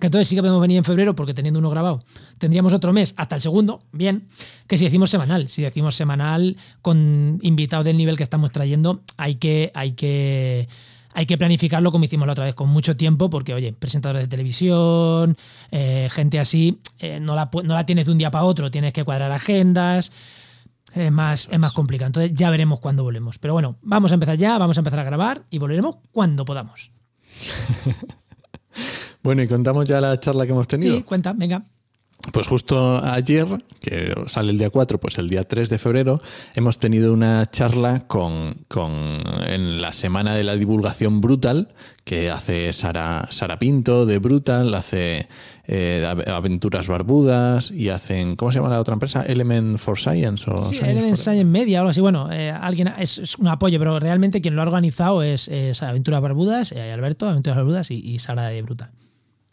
Que 0.00 0.06
entonces 0.06 0.26
sí 0.26 0.34
que 0.34 0.40
podemos 0.40 0.60
venir 0.60 0.78
en 0.78 0.84
febrero 0.84 1.14
porque 1.14 1.34
teniendo 1.34 1.60
uno 1.60 1.68
grabado 1.68 2.00
tendríamos 2.38 2.72
otro 2.72 2.92
mes 2.92 3.14
hasta 3.18 3.36
el 3.36 3.42
segundo, 3.42 3.78
bien, 3.92 4.26
que 4.66 4.78
si 4.78 4.84
decimos 4.84 5.10
semanal. 5.10 5.48
Si 5.48 5.62
decimos 5.62 5.94
semanal 5.94 6.56
con 6.80 7.38
invitados 7.42 7.84
del 7.84 7.98
nivel 7.98 8.16
que 8.16 8.22
estamos 8.22 8.52
trayendo, 8.52 9.02
hay 9.18 9.34
que, 9.34 9.70
hay 9.74 9.92
que, 9.92 10.66
hay 11.12 11.26
que 11.26 11.36
planificarlo 11.36 11.92
como 11.92 12.06
hicimos 12.06 12.26
la 12.26 12.32
otra 12.32 12.46
vez, 12.46 12.54
con 12.54 12.70
mucho 12.70 12.96
tiempo, 12.96 13.28
porque, 13.28 13.52
oye, 13.52 13.74
presentadores 13.74 14.22
de 14.22 14.28
televisión, 14.28 15.36
eh, 15.70 16.08
gente 16.10 16.40
así, 16.40 16.80
eh, 16.98 17.20
no, 17.20 17.34
la, 17.34 17.50
no 17.52 17.74
la 17.74 17.84
tienes 17.84 18.06
de 18.06 18.12
un 18.12 18.18
día 18.18 18.30
para 18.30 18.44
otro, 18.44 18.70
tienes 18.70 18.92
que 18.94 19.04
cuadrar 19.04 19.30
agendas. 19.30 20.10
Es 20.94 21.10
más, 21.10 21.48
es 21.50 21.58
más 21.58 21.72
complicado. 21.72 22.08
Entonces 22.08 22.32
ya 22.34 22.50
veremos 22.50 22.78
cuándo 22.80 23.02
volvemos. 23.02 23.38
Pero 23.38 23.54
bueno, 23.54 23.76
vamos 23.82 24.10
a 24.10 24.14
empezar 24.14 24.36
ya, 24.36 24.58
vamos 24.58 24.76
a 24.76 24.80
empezar 24.80 24.98
a 24.98 25.04
grabar 25.04 25.44
y 25.48 25.58
volveremos 25.58 25.96
cuando 26.12 26.44
podamos. 26.44 26.90
Bueno, 29.22 29.42
y 29.42 29.48
contamos 29.48 29.88
ya 29.88 30.00
la 30.00 30.18
charla 30.18 30.46
que 30.46 30.52
hemos 30.52 30.66
tenido. 30.66 30.96
Sí, 30.96 31.02
cuenta, 31.02 31.32
venga. 31.32 31.64
pues 32.32 32.46
justo 32.48 33.02
ayer, 33.04 33.46
que 33.80 34.14
sale 34.26 34.50
el 34.50 34.58
día 34.58 34.70
4, 34.70 34.98
pues 34.98 35.18
el 35.18 35.28
día 35.28 35.44
3 35.44 35.70
de 35.70 35.78
febrero, 35.78 36.20
hemos 36.54 36.78
tenido 36.78 37.12
una 37.12 37.48
charla 37.48 38.06
con, 38.08 38.64
con 38.66 39.20
en 39.46 39.80
la 39.80 39.92
semana 39.92 40.34
de 40.34 40.42
la 40.42 40.56
divulgación 40.56 41.20
Brutal, 41.20 41.72
que 42.04 42.30
hace 42.30 42.72
Sara, 42.72 43.28
Sara 43.30 43.60
Pinto 43.60 44.06
de 44.06 44.18
Brutal, 44.18 44.74
hace 44.74 45.28
eh, 45.68 46.04
Aventuras 46.26 46.88
Barbudas 46.88 47.70
y 47.70 47.90
hacen, 47.90 48.34
¿cómo 48.34 48.50
se 48.50 48.58
llama 48.58 48.70
la 48.70 48.80
otra 48.80 48.94
empresa? 48.94 49.22
Element 49.22 49.78
for 49.78 49.96
Science 50.00 50.50
o 50.50 50.64
sí, 50.64 50.78
Element 50.82 51.16
Science 51.16 51.44
Media 51.44 51.78
o 51.78 51.80
algo 51.82 51.90
así. 51.90 52.00
Bueno, 52.00 52.32
eh, 52.32 52.50
alguien 52.50 52.92
es, 52.98 53.38
un 53.38 53.46
apoyo, 53.46 53.78
pero 53.78 54.00
realmente 54.00 54.40
quien 54.40 54.56
lo 54.56 54.62
ha 54.62 54.64
organizado 54.64 55.22
es, 55.22 55.48
Aventuras 55.80 56.20
Barbudas, 56.20 56.72
eh, 56.72 56.90
Alberto, 56.90 57.28
Aventuras 57.28 57.56
Barbudas 57.56 57.92
y, 57.92 58.00
y 58.00 58.18
Sara 58.18 58.48
de 58.48 58.62
Brutal 58.62 58.90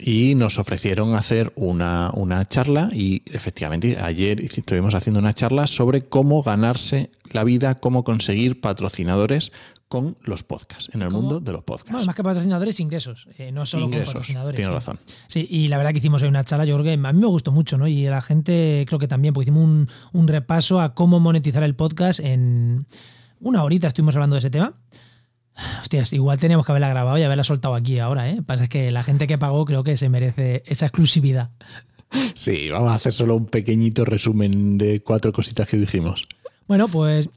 y 0.01 0.33
nos 0.35 0.57
ofrecieron 0.57 1.13
hacer 1.13 1.51
una, 1.55 2.11
charla 2.47 2.89
y 2.93 3.21
efectivamente 3.25 3.99
ayer 3.99 4.39
estuvimos 4.39 4.95
haciendo 4.95 5.19
una 5.19 5.33
charla 5.33 5.67
sobre 5.67 6.01
cómo 6.03 6.41
ganarse 6.41 7.11
la 7.31 7.43
vida, 7.43 7.75
cómo 7.75 8.05
conseguir 8.05 8.61
patrocinadores 8.61 9.51
con 9.89 10.15
los 10.23 10.43
podcasts, 10.43 10.89
en 10.93 11.01
el 11.01 11.09
mundo 11.09 11.39
de 11.41 11.51
los 11.51 11.63
podcasts. 11.63 11.91
Bueno, 11.91 12.05
más 12.05 12.15
que 12.15 12.23
patrocinadores, 12.23 12.79
ingresos, 12.79 13.27
eh, 13.37 13.51
no 13.51 13.65
solo 13.65 13.89
con 13.89 14.03
patrocinadores. 14.03 14.55
Tienes 14.55 14.69
sí. 14.69 14.73
razón. 14.73 14.99
Sí, 15.27 15.47
y 15.49 15.67
la 15.67 15.77
verdad 15.77 15.91
que 15.91 15.97
hicimos 15.97 16.21
hoy 16.21 16.29
una 16.29 16.45
charla, 16.45 16.63
yo 16.63 16.75
creo 16.75 16.85
que 16.85 16.93
a 16.93 17.13
mí 17.13 17.19
me 17.19 17.27
gustó 17.27 17.51
mucho, 17.51 17.77
¿no? 17.77 17.87
Y 17.87 18.05
la 18.05 18.21
gente 18.21 18.85
creo 18.87 18.99
que 18.99 19.07
también, 19.07 19.33
porque 19.33 19.49
hicimos 19.49 19.65
un, 19.65 19.89
un 20.13 20.27
repaso 20.27 20.79
a 20.79 20.93
cómo 20.93 21.19
monetizar 21.19 21.63
el 21.63 21.75
podcast 21.75 22.19
en 22.19 22.85
una 23.41 23.63
horita 23.63 23.87
estuvimos 23.87 24.15
hablando 24.15 24.35
de 24.35 24.39
ese 24.39 24.49
tema. 24.49 24.75
Hostias, 25.81 26.13
igual 26.13 26.39
teníamos 26.39 26.65
que 26.65 26.71
haberla 26.71 26.89
grabado 26.89 27.17
y 27.17 27.23
haberla 27.23 27.43
soltado 27.43 27.75
aquí 27.75 27.99
ahora, 27.99 28.29
¿eh? 28.29 28.41
Pasa 28.45 28.63
es 28.63 28.69
que 28.69 28.91
la 28.91 29.03
gente 29.03 29.27
que 29.27 29.37
pagó 29.37 29.65
creo 29.65 29.83
que 29.83 29.97
se 29.97 30.09
merece 30.09 30.63
esa 30.65 30.85
exclusividad. 30.85 31.51
Sí, 32.33 32.69
vamos 32.69 32.91
a 32.91 32.95
hacer 32.95 33.13
solo 33.13 33.35
un 33.35 33.45
pequeñito 33.45 34.05
resumen 34.05 34.77
de 34.77 35.01
cuatro 35.01 35.31
cositas 35.31 35.67
que 35.67 35.77
dijimos. 35.77 36.27
Bueno, 36.67 36.87
pues, 36.87 37.29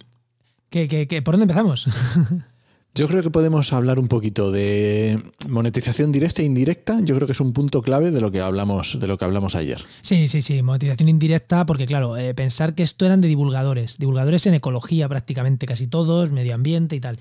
¿qué, 0.70 1.22
por 1.24 1.34
dónde 1.34 1.44
empezamos? 1.44 1.88
Yo 2.94 3.08
creo 3.08 3.22
que 3.22 3.30
podemos 3.30 3.72
hablar 3.72 3.98
un 3.98 4.06
poquito 4.06 4.52
de 4.52 5.18
monetización 5.48 6.12
directa 6.12 6.42
e 6.42 6.44
indirecta. 6.44 7.00
Yo 7.02 7.16
creo 7.16 7.26
que 7.26 7.32
es 7.32 7.40
un 7.40 7.54
punto 7.54 7.80
clave 7.80 8.10
de 8.10 8.20
lo 8.20 8.30
que 8.30 8.42
hablamos, 8.42 9.00
de 9.00 9.06
lo 9.06 9.16
que 9.16 9.24
hablamos 9.24 9.54
ayer. 9.54 9.82
Sí, 10.02 10.28
sí, 10.28 10.42
sí, 10.42 10.62
monetización 10.62 11.08
indirecta, 11.08 11.64
porque 11.64 11.86
claro, 11.86 12.18
eh, 12.18 12.34
pensar 12.34 12.74
que 12.74 12.82
esto 12.82 13.06
eran 13.06 13.22
de 13.22 13.28
divulgadores, 13.28 13.96
divulgadores 13.96 14.46
en 14.46 14.52
ecología 14.54 15.08
prácticamente 15.08 15.64
casi 15.64 15.86
todos, 15.86 16.30
medio 16.30 16.54
ambiente 16.54 16.94
y 16.94 17.00
tal. 17.00 17.18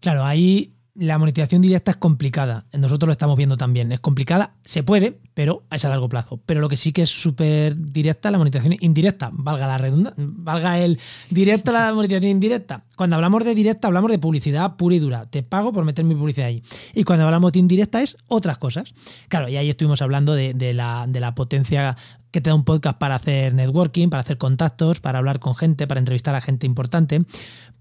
Claro, 0.00 0.24
ahí 0.24 0.70
la 0.98 1.16
monetización 1.16 1.62
directa 1.62 1.92
es 1.92 1.96
complicada. 1.96 2.66
Nosotros 2.72 3.06
lo 3.06 3.12
estamos 3.12 3.36
viendo 3.36 3.56
también. 3.56 3.92
Es 3.92 4.00
complicada, 4.00 4.54
se 4.64 4.82
puede, 4.82 5.20
pero 5.32 5.62
es 5.70 5.84
a 5.84 5.88
largo 5.88 6.08
plazo. 6.08 6.40
Pero 6.44 6.60
lo 6.60 6.68
que 6.68 6.76
sí 6.76 6.92
que 6.92 7.02
es 7.02 7.10
súper 7.10 7.76
directa, 7.76 8.32
la 8.32 8.38
monetización 8.38 8.74
indirecta, 8.80 9.30
valga 9.32 9.68
la 9.68 9.78
redundancia, 9.78 10.24
valga 10.26 10.80
el 10.80 10.98
directo 11.30 11.70
la 11.70 11.92
monetización 11.94 12.32
indirecta. 12.32 12.84
Cuando 12.96 13.14
hablamos 13.14 13.44
de 13.44 13.54
directa, 13.54 13.86
hablamos 13.86 14.10
de 14.10 14.18
publicidad 14.18 14.76
pura 14.76 14.96
y 14.96 14.98
dura. 14.98 15.26
Te 15.26 15.44
pago 15.44 15.72
por 15.72 15.84
meter 15.84 16.04
mi 16.04 16.16
publicidad 16.16 16.48
ahí. 16.48 16.62
Y 16.94 17.04
cuando 17.04 17.26
hablamos 17.26 17.52
de 17.52 17.60
indirecta 17.60 18.02
es 18.02 18.16
otras 18.26 18.58
cosas. 18.58 18.92
Claro, 19.28 19.48
y 19.48 19.56
ahí 19.56 19.70
estuvimos 19.70 20.02
hablando 20.02 20.34
de, 20.34 20.74
la, 20.74 21.06
de 21.08 21.20
la 21.20 21.32
potencia 21.36 21.96
que 22.32 22.40
te 22.40 22.50
da 22.50 22.56
un 22.56 22.64
podcast 22.64 22.98
para 22.98 23.14
hacer 23.14 23.54
networking, 23.54 24.10
para 24.10 24.22
hacer 24.22 24.36
contactos, 24.36 24.98
para 25.00 25.18
hablar 25.18 25.38
con 25.38 25.54
gente, 25.54 25.86
para 25.86 26.00
entrevistar 26.00 26.34
a 26.34 26.40
gente 26.40 26.66
importante, 26.66 27.22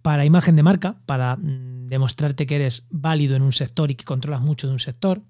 para 0.02 0.24
imagen 0.24 0.56
de 0.56 0.64
marca, 0.64 0.96
para 1.06 1.36
mm, 1.36 1.77
demostrarte 1.88 2.46
que 2.46 2.56
eres 2.56 2.86
válido 2.90 3.36
en 3.36 3.42
un 3.42 3.54
sector 3.54 3.92
y 3.92 3.96
que 3.96 4.06
controlas 4.06 4.42
mucho 4.42 4.68
de 4.68 4.74
un 4.74 4.80
sector. 4.80 5.22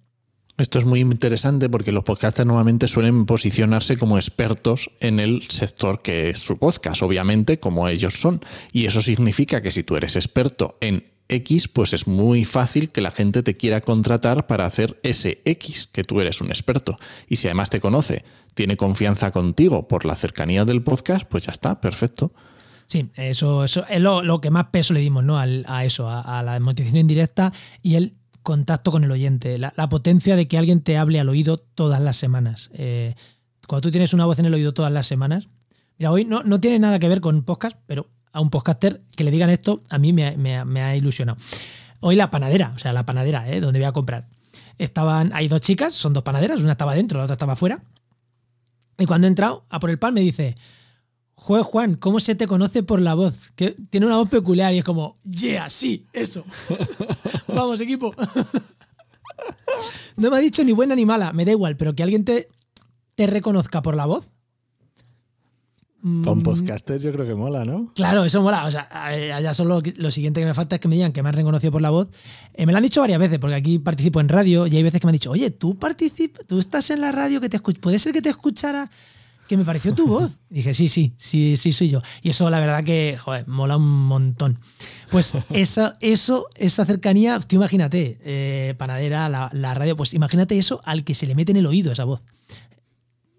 Esto 0.57 0.79
es 0.79 0.85
muy 0.85 1.01
interesante 1.01 1.69
porque 1.69 1.91
los 1.91 2.03
podcasters 2.03 2.47
normalmente 2.47 2.87
suelen 2.87 3.27
posicionarse 3.27 3.95
como 3.95 4.17
expertos 4.17 4.89
en 4.99 5.19
el 5.19 5.43
sector 5.49 6.01
que 6.01 6.31
es 6.31 6.39
su 6.39 6.57
podcast, 6.57 7.03
obviamente, 7.03 7.59
como 7.59 7.87
ellos 7.87 8.15
son. 8.15 8.41
Y 8.71 8.87
eso 8.87 9.03
significa 9.03 9.61
que 9.61 9.69
si 9.69 9.83
tú 9.83 9.95
eres 9.95 10.15
experto 10.15 10.77
en 10.81 11.05
X, 11.29 11.67
pues 11.67 11.93
es 11.93 12.07
muy 12.07 12.43
fácil 12.43 12.89
que 12.89 13.01
la 13.01 13.11
gente 13.11 13.43
te 13.43 13.55
quiera 13.55 13.81
contratar 13.81 14.47
para 14.47 14.65
hacer 14.65 14.99
ese 15.03 15.41
X, 15.45 15.87
que 15.91 16.03
tú 16.03 16.21
eres 16.21 16.41
un 16.41 16.47
experto. 16.47 16.97
Y 17.27 17.35
si 17.35 17.47
además 17.47 17.69
te 17.69 17.79
conoce, 17.79 18.23
tiene 18.55 18.77
confianza 18.77 19.29
contigo 19.31 19.87
por 19.87 20.05
la 20.05 20.15
cercanía 20.15 20.65
del 20.65 20.81
podcast, 20.81 21.27
pues 21.27 21.45
ya 21.45 21.51
está, 21.51 21.81
perfecto. 21.81 22.33
Sí, 22.87 23.09
eso, 23.15 23.65
eso 23.65 23.85
es 23.87 24.01
lo, 24.01 24.41
que 24.41 24.49
más 24.49 24.67
peso 24.67 24.93
le 24.93 25.01
dimos 25.01 25.23
¿no? 25.23 25.37
a 25.37 25.85
eso, 25.85 26.09
a, 26.09 26.41
la 26.41 26.57
monetización 26.59 27.01
indirecta 27.01 27.51
y 27.83 27.95
el 27.95 28.15
contacto 28.43 28.91
con 28.91 29.03
el 29.03 29.11
oyente, 29.11 29.57
la, 29.57 29.89
potencia 29.89 30.37
de 30.37 30.47
que 30.47 30.57
alguien 30.57 30.81
te 30.81 30.97
hable 30.97 31.19
al 31.19 31.27
oído 31.27 31.57
todas 31.57 32.01
las 32.01 32.15
semanas. 32.15 32.69
Eh, 32.73 33.15
cuando 33.67 33.81
tú 33.81 33.91
tienes 33.91 34.13
una 34.13 34.25
voz 34.25 34.39
en 34.39 34.45
el 34.45 34.53
oído 34.53 34.73
todas 34.73 34.91
las 34.91 35.05
semanas, 35.05 35.49
mira, 35.97 36.11
hoy 36.11 36.23
no, 36.23 36.43
no 36.43 36.61
tiene 36.61 36.79
nada 36.79 36.97
que 36.97 37.09
ver 37.09 37.19
con 37.19 37.43
podcast, 37.43 37.75
pero 37.87 38.07
a 38.31 38.39
un 38.39 38.49
podcaster 38.49 39.01
que 39.17 39.25
le 39.25 39.31
digan 39.31 39.49
esto 39.49 39.81
a 39.89 39.97
mí 39.97 40.13
me, 40.13 40.81
ha 40.81 40.95
ilusionado. 40.95 41.37
Hoy 41.99 42.15
la 42.15 42.29
panadera, 42.29 42.71
o 42.73 42.77
sea, 42.77 42.93
la 42.93 43.05
panadera, 43.05 43.49
¿eh? 43.51 43.59
donde 43.59 43.79
voy 43.79 43.87
a 43.87 43.91
comprar. 43.91 44.27
Estaban, 44.77 45.31
hay 45.33 45.49
dos 45.49 45.59
chicas, 45.59 45.93
son 45.93 46.13
dos 46.13 46.23
panaderas, 46.23 46.61
una 46.61 46.71
estaba 46.71 46.95
dentro, 46.95 47.17
la 47.17 47.25
otra 47.25 47.33
estaba 47.33 47.53
afuera. 47.53 47.83
Y 48.97 49.05
cuando 49.05 49.27
he 49.27 49.29
entrado 49.29 49.65
a 49.69 49.81
por 49.81 49.89
el 49.89 49.99
pan 49.99 50.13
me 50.13 50.21
dice, 50.21 50.55
Juez 51.39 51.63
Juan, 51.63 51.95
¿cómo 51.95 52.19
se 52.19 52.35
te 52.35 52.47
conoce 52.47 52.83
por 52.83 52.99
la 52.99 53.13
voz? 53.13 53.51
Que 53.55 53.75
tiene 53.89 54.07
una 54.07 54.17
voz 54.17 54.27
peculiar 54.27 54.73
y 54.73 54.79
es 54.79 54.83
como, 54.83 55.13
yeah, 55.23 55.69
sí, 55.69 56.05
eso. 56.11 56.43
Vamos, 57.47 57.79
equipo. 57.79 58.13
no 60.17 60.29
me 60.31 60.35
ha 60.35 60.39
dicho 60.39 60.63
ni 60.63 60.73
buena 60.73 60.95
ni 60.95 61.05
mala, 61.05 61.31
me 61.33 61.45
da 61.45 61.51
igual, 61.51 61.77
pero 61.77 61.95
que 61.95 62.03
alguien 62.03 62.25
te, 62.25 62.49
te 63.15 63.27
reconozca 63.27 63.81
por 63.81 63.95
la 63.95 64.07
voz. 64.07 64.27
Para 66.01 66.31
un 66.31 66.39
mm. 66.39 66.43
podcaster 66.43 66.99
yo 66.99 67.11
creo 67.11 67.25
que 67.25 67.35
mola, 67.35 67.65
¿no? 67.65 67.91
Claro, 67.95 68.23
eso 68.23 68.41
mola. 68.41 68.65
O 68.65 68.71
sea, 68.71 68.87
ya 69.39 69.53
solo 69.53 69.81
lo 69.95 70.11
siguiente 70.11 70.39
que 70.39 70.45
me 70.45 70.53
falta 70.53 70.75
es 70.75 70.81
que 70.81 70.87
me 70.87 70.95
digan 70.95 71.13
que 71.13 71.21
me 71.21 71.29
han 71.29 71.35
reconocido 71.35 71.71
por 71.71 71.81
la 71.81 71.91
voz. 71.91 72.07
Eh, 72.55 72.65
me 72.65 72.71
lo 72.71 72.77
han 72.77 72.83
dicho 72.83 73.01
varias 73.01 73.19
veces, 73.19 73.39
porque 73.39 73.55
aquí 73.55 73.79
participo 73.79 74.19
en 74.19 74.29
radio 74.29 74.67
y 74.67 74.75
hay 74.75 74.83
veces 74.83 74.99
que 74.99 75.07
me 75.07 75.09
han 75.11 75.15
dicho, 75.15 75.31
oye, 75.31 75.51
tú 75.51 75.77
participas, 75.77 76.45
tú 76.47 76.59
estás 76.59 76.89
en 76.89 77.01
la 77.01 77.11
radio 77.11 77.39
que 77.39 77.49
te 77.49 77.57
escuchas, 77.57 77.79
puede 77.79 77.99
ser 77.99 78.11
que 78.11 78.21
te 78.21 78.29
escuchara 78.29 78.89
que 79.47 79.57
me 79.57 79.65
pareció 79.65 79.93
tu 79.93 80.07
voz. 80.07 80.31
dije, 80.49 80.73
sí, 80.73 80.89
sí, 80.89 81.13
sí, 81.17 81.57
sí, 81.57 81.71
soy 81.71 81.89
yo. 81.89 82.01
Y 82.21 82.29
eso, 82.29 82.49
la 82.49 82.59
verdad 82.59 82.83
que, 82.83 83.17
joder, 83.19 83.47
mola 83.47 83.77
un 83.77 84.05
montón. 84.05 84.59
Pues 85.09 85.33
esa, 85.49 85.93
eso, 86.01 86.47
esa 86.55 86.85
cercanía, 86.85 87.39
tú 87.39 87.55
imagínate, 87.55 88.19
eh, 88.23 88.75
panadera, 88.77 89.29
la, 89.29 89.49
la, 89.53 89.73
radio, 89.73 89.95
pues 89.95 90.13
imagínate 90.13 90.57
eso 90.57 90.81
al 90.83 91.03
que 91.03 91.13
se 91.13 91.25
le 91.25 91.35
mete 91.35 91.51
en 91.51 91.57
el 91.57 91.65
oído 91.65 91.91
esa 91.91 92.03
voz. 92.03 92.21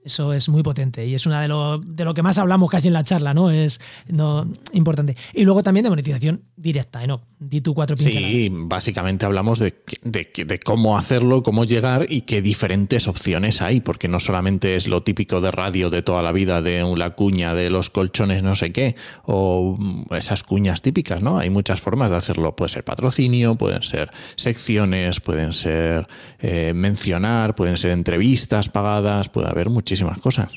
Eso 0.04 0.32
es 0.32 0.48
muy 0.48 0.62
potente 0.62 1.04
y 1.04 1.14
es 1.14 1.26
una 1.26 1.42
de 1.42 1.48
lo, 1.48 1.78
de 1.78 2.04
lo 2.04 2.14
que 2.14 2.22
más 2.22 2.38
hablamos 2.38 2.70
casi 2.70 2.88
en 2.88 2.94
la 2.94 3.02
charla, 3.02 3.34
¿no? 3.34 3.50
Es 3.50 3.78
no, 4.06 4.46
importante. 4.72 5.16
Y 5.34 5.44
luego 5.44 5.62
también 5.62 5.84
de 5.84 5.90
monetización 5.90 6.44
directa, 6.56 7.06
¿no? 7.06 7.20
Di 7.40 7.62
cuatro 7.62 7.96
Sí, 7.96 8.48
básicamente 8.50 9.24
hablamos 9.24 9.60
de, 9.60 9.74
de, 10.02 10.60
cómo 10.64 10.98
hacerlo, 10.98 11.44
cómo 11.44 11.64
llegar 11.64 12.06
y 12.08 12.22
qué 12.22 12.42
diferentes 12.42 13.06
opciones 13.06 13.62
hay, 13.62 13.80
porque 13.80 14.08
no 14.08 14.18
solamente 14.18 14.74
es 14.74 14.88
lo 14.88 15.04
típico 15.04 15.40
de 15.40 15.52
radio 15.52 15.88
de 15.88 16.02
toda 16.02 16.22
la 16.22 16.32
vida, 16.32 16.62
de 16.62 16.82
la 16.96 17.10
cuña 17.10 17.54
de 17.54 17.70
los 17.70 17.90
colchones 17.90 18.42
no 18.42 18.56
sé 18.56 18.72
qué, 18.72 18.96
o 19.24 19.78
esas 20.10 20.42
cuñas 20.42 20.82
típicas, 20.82 21.22
¿no? 21.22 21.38
Hay 21.38 21.48
muchas 21.48 21.80
formas 21.80 22.10
de 22.10 22.16
hacerlo. 22.16 22.56
Puede 22.56 22.70
ser 22.70 22.84
patrocinio, 22.84 23.54
pueden 23.54 23.82
ser 23.82 24.10
secciones, 24.34 25.20
pueden 25.20 25.52
ser 25.52 26.08
eh, 26.40 26.72
mencionar, 26.74 27.54
pueden 27.54 27.76
ser 27.76 27.92
entrevistas 27.92 28.68
pagadas, 28.68 29.28
puede 29.28 29.48
haber 29.48 29.70
muchísimas 29.70 30.18
cosas. 30.18 30.50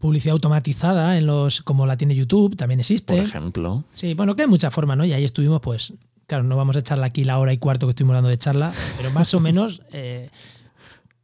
Publicidad 0.00 0.32
automatizada 0.32 1.16
en 1.16 1.26
los, 1.26 1.62
como 1.62 1.86
la 1.86 1.96
tiene 1.96 2.16
YouTube, 2.16 2.56
también 2.56 2.80
existe. 2.80 3.14
Por 3.14 3.24
ejemplo. 3.24 3.84
Sí, 3.92 4.14
bueno, 4.14 4.34
que 4.34 4.42
hay 4.42 4.48
muchas 4.48 4.74
formas, 4.74 4.96
¿no? 4.96 5.04
Y 5.04 5.12
ahí 5.12 5.24
estuvimos, 5.24 5.60
pues, 5.60 5.92
claro, 6.26 6.42
no 6.42 6.56
vamos 6.56 6.74
a 6.74 6.80
echarla 6.80 7.06
aquí 7.06 7.22
la 7.22 7.38
hora 7.38 7.52
y 7.52 7.58
cuarto 7.58 7.86
que 7.86 7.90
estuvimos 7.90 8.14
hablando 8.14 8.30
de 8.30 8.38
charla, 8.38 8.72
pero 8.96 9.10
más 9.12 9.32
o 9.34 9.40
menos, 9.46 9.82
eh, 9.92 10.30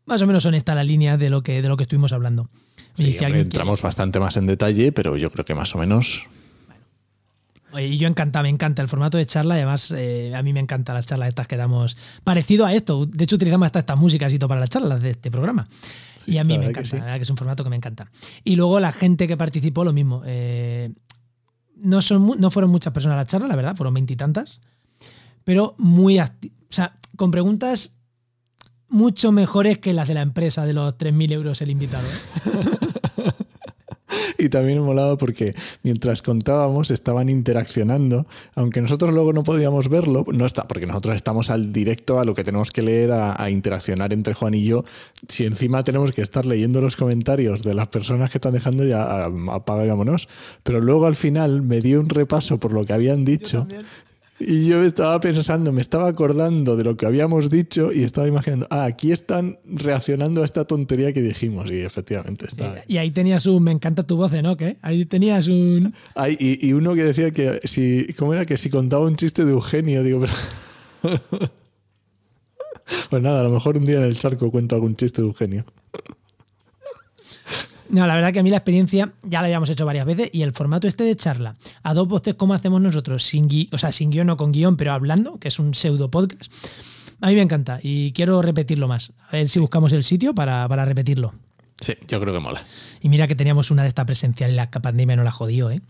más 0.05 0.23
o 0.23 0.27
menos 0.29 0.43
son 0.43 0.55
estas 0.55 0.77
las 0.77 0.87
líneas 0.87 1.19
de 1.19 1.31
lo 1.31 1.43
que, 1.43 1.61
de 1.63 1.69
lo 1.69 1.77
que 1.77 1.83
estuvimos 1.83 2.13
hablando. 2.13 2.49
Sí, 2.93 3.17
entramos 3.21 3.83
bastante 3.83 4.21
más 4.21 4.37
en 4.37 4.47
detalle, 4.47 4.93
pero 4.93 5.17
yo 5.17 5.31
creo 5.31 5.45
que 5.45 5.55
más 5.55 5.75
o 5.75 5.79
menos 5.79 6.27
y 7.79 7.99
yo 7.99 8.09
encanta, 8.09 8.43
me 8.43 8.49
encanta 8.49 8.83
el 8.83 8.89
formato 8.89 9.19
de 9.19 9.27
charla 9.27 9.55
además 9.55 9.91
eh, 9.91 10.33
a 10.35 10.43
mí 10.43 10.53
me 10.53 10.61
encanta 10.61 10.95
las 10.95 11.07
charlas 11.07 11.29
estas 11.29 11.47
que 11.47 11.57
damos 11.57 11.97
parecido 12.25 12.67
a 12.67 12.73
esto. 12.73 13.07
De 13.07 13.25
hecho, 13.25 13.37
utilizamos 13.37 13.67
hasta 13.67 13.81
estas 13.81 13.99
músicas 13.99 14.33
y 14.33 14.39
todo 14.39 14.49
para 14.49 14.61
las 14.61 14.71
charlas 14.71 15.01
de 15.01 15.11
este 15.11 15.31
programa 15.31 15.67
y 16.27 16.39
a 16.39 16.45
mí 16.45 16.59
me 16.59 16.67
encanta, 16.67 16.97
la 16.97 17.05
verdad 17.05 17.17
que 17.17 17.23
es 17.23 17.31
un 17.31 17.37
formato 17.37 17.65
que 17.65 17.71
me 17.71 17.77
encanta. 17.77 18.07
Y 18.45 18.57
luego 18.57 18.81
la 18.81 18.93
gente 18.93 19.29
que 19.29 19.37
participó, 19.37 19.85
lo 19.85 19.93
mismo. 19.93 20.23
Eh, 20.27 20.93
no, 21.77 22.03
son, 22.03 22.33
no 22.39 22.51
fueron 22.51 22.71
muchas 22.71 22.93
personas 22.93 23.17
a 23.17 23.21
la 23.21 23.27
charla, 23.27 23.47
la 23.47 23.57
verdad, 23.57 23.77
fueron 23.77 23.95
veintitantas, 23.95 24.61
pero 25.45 25.75
muy 25.79 26.19
o 26.19 26.27
sea, 26.71 26.99
con 27.17 27.31
preguntas 27.31 27.95
mucho 28.89 29.33
mejores 29.33 29.79
que 29.79 29.93
las 29.93 30.09
de 30.09 30.15
la 30.15 30.23
empresa 30.23 30.65
de 30.65 30.73
los 30.73 30.95
3.000 30.95 31.33
euros 31.33 31.61
el 31.63 31.71
invitado. 31.71 32.07
¿eh? 32.07 32.79
Y 34.47 34.49
también 34.49 34.81
molaba 34.83 35.17
porque 35.17 35.55
mientras 35.83 36.23
contábamos 36.23 36.91
estaban 36.91 37.29
interaccionando, 37.29 38.27
aunque 38.55 38.81
nosotros 38.81 39.13
luego 39.13 39.33
no 39.33 39.45
podíamos 39.45 39.89
verlo, 39.89 40.25
no 40.33 40.47
está, 40.47 40.69
porque 40.69 40.87
nosotros 40.87 41.17
estamos 41.17 41.51
al 41.51 41.73
directo 41.73 42.19
a 42.19 42.25
lo 42.25 42.35
que 42.35 42.45
tenemos 42.45 42.71
que 42.71 42.83
leer, 42.83 43.13
a, 43.13 43.43
a 43.43 43.51
interaccionar 43.51 44.13
entre 44.13 44.35
Juan 44.35 44.55
y 44.55 44.65
yo. 44.65 44.85
Si 45.29 45.45
encima 45.45 45.85
tenemos 45.85 46.13
que 46.13 46.23
estar 46.23 46.47
leyendo 46.47 46.81
los 46.81 46.97
comentarios 46.97 47.63
de 47.63 47.75
las 47.75 47.89
personas 47.89 48.31
que 48.31 48.39
están 48.39 48.53
dejando, 48.53 48.85
ya 48.85 49.25
apagámonos. 49.51 50.29
Pero 50.63 50.81
luego 50.81 51.07
al 51.07 51.17
final 51.17 51.63
me 51.63 51.81
dio 51.81 52.01
un 52.01 52.09
repaso 52.09 52.59
por 52.59 52.73
lo 52.73 52.85
que 52.85 52.93
habían 52.93 53.25
dicho 53.25 53.67
y 54.39 54.67
yo 54.67 54.83
estaba 54.83 55.19
pensando, 55.19 55.73
me 55.73 55.81
estaba 55.81 56.09
acordando 56.09 56.77
de 56.77 56.85
lo 56.85 56.97
que 56.97 57.07
habíamos 57.07 57.49
dicho 57.49 57.91
y 57.91 58.03
estaba 58.03 58.29
imaginando, 58.29 58.67
ah, 58.71 58.85
aquí 58.85 59.11
están 59.11 59.59
reaccionando 59.65 60.43
a 60.43 60.45
esta 60.45 60.67
tontería 60.67 61.13
que 61.15 61.23
dijimos. 61.23 61.71
Y 61.71 61.81
efectivamente 61.81 62.47
está. 62.47 62.85
Y, 62.87 62.99
ahí 62.99 63.11
tenías 63.11 63.47
un, 63.47 63.63
me 63.63 63.73
encanta 63.73 64.03
tu 64.03 64.17
voz, 64.17 64.33
¿no? 64.43 64.57
¿Qué? 64.57 64.77
Ahí 64.83 65.07
tenías 65.07 65.49
un. 65.49 65.95
y, 66.39 66.73
uno 66.75 66.95
que 66.95 67.05
decía 67.05 67.31
que 67.31 67.61
si, 67.65 68.13
¿cómo 68.19 68.35
era? 68.35 68.45
Que 68.45 68.59
si 68.59 68.69
contaba 68.69 69.07
un 69.07 69.17
chiste 69.17 69.45
de 69.45 69.53
Eugenio, 69.53 70.03
digo, 70.03 70.21
pero. 70.21 71.21
pues 73.11 73.23
nada, 73.23 73.41
a 73.41 73.45
lo 73.45 73.51
mejor 73.51 73.79
un 73.79 73.85
día 73.85 73.99
en 73.99 74.05
el 74.05 74.19
charco 74.19 74.51
cuento 74.51 74.75
algún 74.75 74.97
chiste 74.97 75.23
de 75.23 75.29
Eugenio. 75.29 75.65
No, 77.89 78.07
la 78.07 78.15
verdad 78.15 78.33
que 78.33 78.41
a 78.41 78.43
mí 78.43 78.51
la 78.51 78.57
experiencia 78.57 79.13
ya 79.23 79.41
la 79.41 79.47
habíamos 79.47 79.71
hecho 79.71 79.87
varias 79.87 80.07
veces 80.07 80.31
y 80.33 80.43
el 80.43 80.53
formato 80.53 80.89
este 80.89 81.05
de 81.05 81.17
charla 81.17 81.57
a 81.83 81.95
dos 81.95 82.09
voces 82.09 82.35
como 82.35 82.55
hacemos 82.55 82.81
nosotros, 82.81 83.23
sin 83.23 83.49
o 83.71 83.79
sea, 83.79 83.93
sin 83.93 84.11
guion 84.11 84.31
o 84.31 84.37
con 84.37 84.53
guion, 84.53 84.77
pero 84.77 84.93
hablando, 84.93 85.39
que 85.39 85.49
es 85.49 85.59
un 85.59 85.75
pseudo 85.75 86.11
podcast, 86.11 86.53
a 87.21 87.29
mí 87.29 87.35
me 87.35 87.43
encanta 87.43 87.81
y 87.83 88.13
quiero 88.13 88.43
repetirlo 88.43 88.89
más. 88.89 89.13
A 89.29 89.33
ver 89.33 89.49
si 89.49 89.59
buscamos 89.59 89.93
el 89.93 90.05
sitio 90.05 90.35
para, 90.35 90.67
repetirlo. 90.85 91.33
Sí, 91.81 91.95
yo 92.09 92.21
creo 92.21 92.33
que 92.33 92.41
mola. 92.41 92.63
Y 93.01 93.09
mira 93.09 93.27
que 93.27 93.35
teníamos 93.35 93.71
una 93.71 93.83
de 93.83 93.89
esta 93.89 94.05
presencial 94.05 94.51
y 94.51 94.55
la 94.55 94.71
pandemia 94.71 95.17
no 95.17 95.25
la 95.25 95.33
jodió, 95.33 95.71
¿eh? 95.71 95.81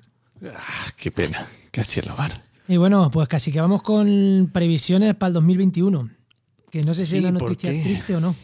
Ah, 0.45 0.93
qué 0.97 1.11
pena, 1.11 1.47
qué 1.71 1.83
bar. 2.17 2.43
Y 2.69 2.77
bueno, 2.77 3.11
pues 3.11 3.29
casi 3.29 3.53
que 3.53 3.61
vamos 3.61 3.83
con 3.83 4.51
previsiones 4.53 5.15
para 5.15 5.29
el 5.29 5.35
2021. 5.35 6.11
Que 6.71 6.83
no 6.83 6.95
sé 6.95 7.07
si 7.07 7.17
es 7.17 7.23
una 7.23 7.33
noticia 7.33 7.71
triste 7.71 8.17
o 8.17 8.21
no. 8.21 8.35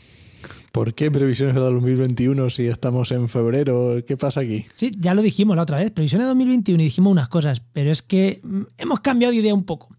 ¿Por 0.72 0.94
qué 0.94 1.10
previsiones 1.10 1.54
de 1.54 1.60
2021 1.60 2.48
si 2.48 2.66
estamos 2.66 3.12
en 3.12 3.28
febrero? 3.28 4.02
¿Qué 4.06 4.16
pasa 4.16 4.40
aquí? 4.40 4.66
Sí, 4.74 4.90
ya 4.98 5.12
lo 5.12 5.20
dijimos 5.20 5.54
la 5.54 5.64
otra 5.64 5.76
vez, 5.76 5.90
previsiones 5.90 6.24
de 6.24 6.28
2021 6.30 6.80
y 6.80 6.84
dijimos 6.86 7.12
unas 7.12 7.28
cosas, 7.28 7.62
pero 7.74 7.90
es 7.90 8.00
que 8.00 8.40
mm, 8.42 8.62
hemos 8.78 9.00
cambiado 9.00 9.32
de 9.32 9.40
idea 9.40 9.54
un 9.54 9.64
poco. 9.64 9.94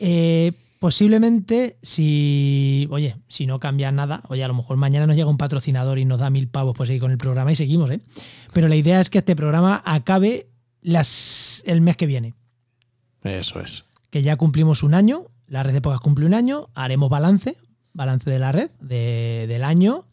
Eh, 0.00 0.52
posiblemente 0.78 1.76
si, 1.82 2.88
oye, 2.90 3.16
si 3.28 3.44
no 3.44 3.58
cambia 3.58 3.92
nada, 3.92 4.22
oye, 4.28 4.42
a 4.42 4.48
lo 4.48 4.54
mejor 4.54 4.78
mañana 4.78 5.06
nos 5.06 5.16
llega 5.16 5.28
un 5.28 5.36
patrocinador 5.36 5.98
y 5.98 6.06
nos 6.06 6.18
da 6.18 6.30
mil 6.30 6.48
pavos 6.48 6.74
por 6.74 6.86
seguir 6.86 7.02
con 7.02 7.10
el 7.10 7.18
programa 7.18 7.52
y 7.52 7.56
seguimos, 7.56 7.90
¿eh? 7.90 8.00
Pero 8.54 8.68
la 8.68 8.76
idea 8.76 9.02
es 9.02 9.10
que 9.10 9.18
este 9.18 9.36
programa 9.36 9.82
acabe 9.84 10.48
las, 10.80 11.62
el 11.66 11.82
mes 11.82 11.98
que 11.98 12.06
viene. 12.06 12.34
Eso 13.22 13.60
es. 13.60 13.84
Que 14.08 14.22
ya 14.22 14.36
cumplimos 14.36 14.82
un 14.82 14.94
año, 14.94 15.26
la 15.46 15.62
red 15.62 15.74
de 15.74 15.82
pocas 15.82 16.00
cumple 16.00 16.24
un 16.24 16.32
año, 16.32 16.70
haremos 16.74 17.10
balance, 17.10 17.58
balance 17.92 18.30
de 18.30 18.38
la 18.38 18.52
red 18.52 18.70
del 18.80 19.64
año 19.64 20.06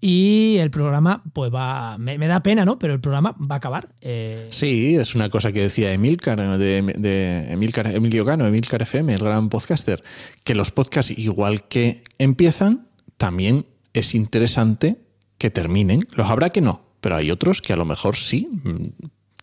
y 0.00 0.58
el 0.58 0.70
programa, 0.70 1.22
pues 1.32 1.50
va, 1.50 1.96
me, 1.96 2.18
da 2.18 2.42
pena, 2.42 2.66
¿no? 2.66 2.78
Pero 2.78 2.92
el 2.92 3.00
programa 3.00 3.34
va 3.40 3.54
a 3.54 3.58
acabar. 3.58 3.88
Eh. 4.02 4.48
Sí, 4.50 4.96
es 4.96 5.14
una 5.14 5.30
cosa 5.30 5.50
que 5.50 5.62
decía 5.62 5.92
Emilcar, 5.92 6.58
de, 6.58 6.82
de 6.82 7.46
Emilcar, 7.50 7.86
Emilio 7.86 8.26
Cano, 8.26 8.46
Emilcar 8.46 8.82
FM, 8.82 9.14
el 9.14 9.24
gran 9.24 9.48
podcaster, 9.48 10.04
que 10.44 10.54
los 10.54 10.70
podcasts, 10.70 11.16
igual 11.16 11.66
que 11.68 12.04
empiezan, 12.18 12.88
también 13.16 13.64
es 13.94 14.14
interesante 14.14 14.98
que 15.38 15.48
terminen. 15.48 16.06
Los 16.12 16.28
habrá 16.28 16.50
que 16.50 16.60
no, 16.60 16.82
pero 17.00 17.16
hay 17.16 17.30
otros 17.30 17.62
que 17.62 17.72
a 17.72 17.76
lo 17.76 17.86
mejor 17.86 18.16
sí 18.16 18.50